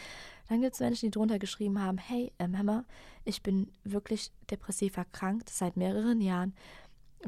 dann 0.49 0.61
gibt 0.61 0.75
es 0.75 0.81
Menschen, 0.81 1.07
die 1.07 1.11
drunter 1.11 1.39
geschrieben 1.39 1.81
haben, 1.81 1.99
hey, 1.99 2.33
ähm, 2.39 2.57
Hammer, 2.57 2.85
ich 3.25 3.43
bin 3.43 3.69
wirklich 3.85 4.31
depressiv 4.51 4.97
erkrankt 4.97 5.49
seit 5.51 5.77
mehreren 5.77 6.21
Jahren 6.21 6.55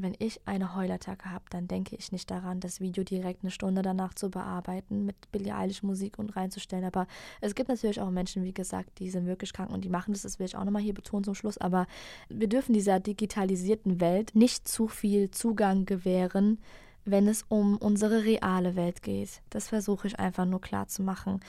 wenn 0.03 0.15
ich 0.19 0.41
eine 0.47 0.75
Heulattacke 0.75 1.31
habe, 1.31 1.45
dann 1.51 1.69
denke 1.69 1.97
ich 1.97 2.13
nicht 2.13 2.31
daran, 2.31 2.61
das 2.61 2.81
Video 2.81 3.05
direkt 3.05 3.43
eine 3.43 3.51
Stunde 3.51 3.83
danach 3.83 4.15
zu 4.15 4.31
bearbeiten, 4.31 5.05
mit 5.07 5.17
Billie 5.33 5.55
Eilish 5.55 5.83
Musik 5.83 6.19
und 6.19 6.37
reinzustellen. 6.37 6.85
Aber 6.85 7.07
es 7.41 7.55
gibt 7.55 7.69
natürlich 7.69 8.01
auch 8.01 8.11
Menschen, 8.11 8.45
wie 8.45 8.55
gesagt, 8.55 8.99
die 8.99 9.11
sind 9.11 9.27
wirklich 9.27 9.53
krank 9.53 9.71
und 9.71 9.85
die 9.85 9.89
machen 9.89 10.13
das. 10.13 10.23
Das 10.23 10.39
will 10.39 10.47
ich 10.47 10.57
auch 10.57 10.65
nochmal 10.65 10.83
hier 10.83 10.95
betonen 10.95 11.25
zum 11.25 11.35
Schluss. 11.35 11.59
Aber 11.59 11.87
wir 12.29 12.49
dürfen 12.49 12.73
dieser 12.73 13.01
digitalisierten 13.01 14.01
Welt 14.01 14.35
nicht 14.35 14.69
zu 14.69 14.89
viel 14.89 15.31
Zugang 15.31 15.87
gewähren, 15.87 16.59
wenn 17.05 17.29
es 17.29 17.45
um 17.49 17.77
unsere 17.77 18.25
reale 18.25 18.77
Welt 18.77 19.03
geht. 19.03 19.41
Das 19.51 19.69
versuche 19.69 20.09
ich 20.09 20.19
einfach 20.19 20.45
nur 20.45 20.61
klar 20.61 20.89
zu 20.89 21.03
machen, 21.03 21.41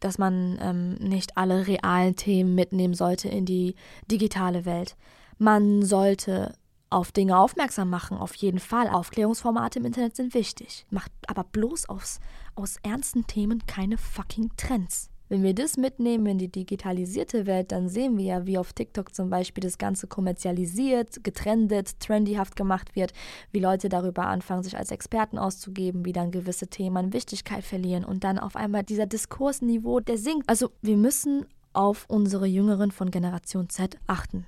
dass 0.00 0.18
man 0.18 0.58
ähm, 0.60 0.94
nicht 0.94 1.36
alle 1.36 1.66
realen 1.66 2.16
Themen 2.16 2.54
mitnehmen 2.54 2.94
sollte 2.94 3.28
in 3.28 3.46
die 3.46 3.76
digitale 4.10 4.64
Welt. 4.64 4.96
Man 5.38 5.82
sollte 5.82 6.54
auf 6.94 7.12
Dinge 7.12 7.38
aufmerksam 7.38 7.90
machen, 7.90 8.16
auf 8.16 8.34
jeden 8.34 8.60
Fall. 8.60 8.88
Aufklärungsformate 8.88 9.80
im 9.80 9.84
Internet 9.84 10.16
sind 10.16 10.32
wichtig. 10.34 10.86
Macht 10.90 11.10
aber 11.26 11.44
bloß 11.44 11.88
aus, 11.88 12.20
aus 12.54 12.76
ernsten 12.82 13.26
Themen 13.26 13.66
keine 13.66 13.98
fucking 13.98 14.50
Trends. 14.56 15.10
Wenn 15.28 15.42
wir 15.42 15.54
das 15.54 15.78
mitnehmen 15.78 16.26
in 16.26 16.38
die 16.38 16.52
digitalisierte 16.52 17.46
Welt, 17.46 17.72
dann 17.72 17.88
sehen 17.88 18.18
wir 18.18 18.24
ja, 18.24 18.46
wie 18.46 18.58
auf 18.58 18.74
TikTok 18.74 19.14
zum 19.14 19.30
Beispiel 19.30 19.62
das 19.62 19.78
Ganze 19.78 20.06
kommerzialisiert, 20.06 21.24
getrendet, 21.24 21.98
trendyhaft 21.98 22.56
gemacht 22.56 22.94
wird, 22.94 23.12
wie 23.50 23.58
Leute 23.58 23.88
darüber 23.88 24.26
anfangen, 24.26 24.62
sich 24.62 24.76
als 24.76 24.90
Experten 24.90 25.38
auszugeben, 25.38 26.04
wie 26.04 26.12
dann 26.12 26.30
gewisse 26.30 26.68
Themen 26.68 26.96
an 26.98 27.12
Wichtigkeit 27.14 27.64
verlieren 27.64 28.04
und 28.04 28.22
dann 28.22 28.38
auf 28.38 28.54
einmal 28.54 28.84
dieser 28.84 29.06
Diskursniveau, 29.06 30.00
der 30.00 30.18
sinkt. 30.18 30.48
Also 30.48 30.70
wir 30.82 30.98
müssen 30.98 31.46
auf 31.72 32.04
unsere 32.08 32.46
Jüngeren 32.46 32.92
von 32.92 33.10
Generation 33.10 33.70
Z 33.70 33.98
achten. 34.06 34.46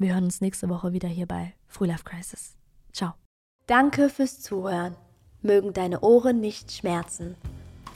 Wir 0.00 0.14
hören 0.14 0.24
uns 0.24 0.40
nächste 0.40 0.68
Woche 0.68 0.92
wieder 0.92 1.08
hier 1.08 1.26
bei 1.26 1.54
Frühlife 1.66 2.04
Crisis. 2.04 2.56
Ciao. 2.92 3.14
Danke 3.66 4.08
fürs 4.08 4.40
Zuhören. 4.40 4.94
Mögen 5.42 5.72
deine 5.72 6.00
Ohren 6.00 6.40
nicht 6.40 6.70
schmerzen. 6.70 7.34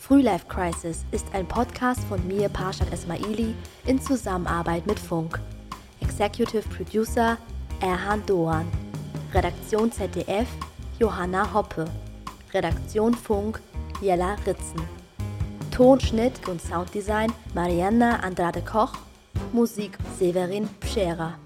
Frühlife 0.01 0.47
Crisis 0.49 1.05
ist 1.13 1.33
ein 1.33 1.47
Podcast 1.47 2.03
von 2.05 2.27
mir, 2.27 2.49
Parshad 2.49 2.93
Esmaili, 2.93 3.55
in 3.87 4.03
Zusammenarbeit 4.03 4.85
mit 4.85 4.99
Funk. 4.99 5.39
Executive 6.01 6.69
Producer 6.71 7.39
Erhan 7.81 8.27
Doan. 8.27 8.67
Redaktion 9.33 9.93
ZDF 9.93 10.49
Johanna 10.99 11.55
Hoppe. 11.55 11.85
Redaktion 12.53 13.15
Funk 13.15 13.61
Jella 14.01 14.35
Ritzen. 14.45 14.83
Tonschnitt 15.71 16.49
und 16.49 16.61
Sounddesign 16.61 17.33
Marianna 17.55 18.17
Andrade 18.25 18.61
Koch. 18.61 18.95
Musik 19.53 19.97
Severin 20.19 20.69
Pschera. 20.81 21.39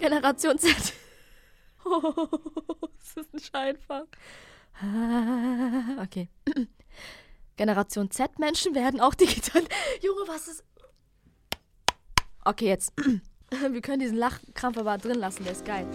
Generation 0.00 0.58
Z. 0.58 0.94
Oh, 1.82 2.28
das 2.98 3.24
ist 3.24 3.32
nicht 3.32 3.54
einfach. 3.54 4.04
Okay. 5.98 6.28
Generation 7.56 8.10
Z-Menschen 8.10 8.74
werden 8.74 9.00
auch 9.00 9.14
digital. 9.14 9.62
Junge, 10.02 10.28
was 10.28 10.48
ist. 10.48 10.64
Okay, 12.44 12.68
jetzt. 12.68 12.92
Wir 13.50 13.80
können 13.80 14.00
diesen 14.00 14.18
Lachkrampf 14.18 14.76
aber 14.76 14.98
drin 14.98 15.18
lassen, 15.18 15.44
der 15.44 15.52
ist 15.54 15.64
geil. 15.64 15.86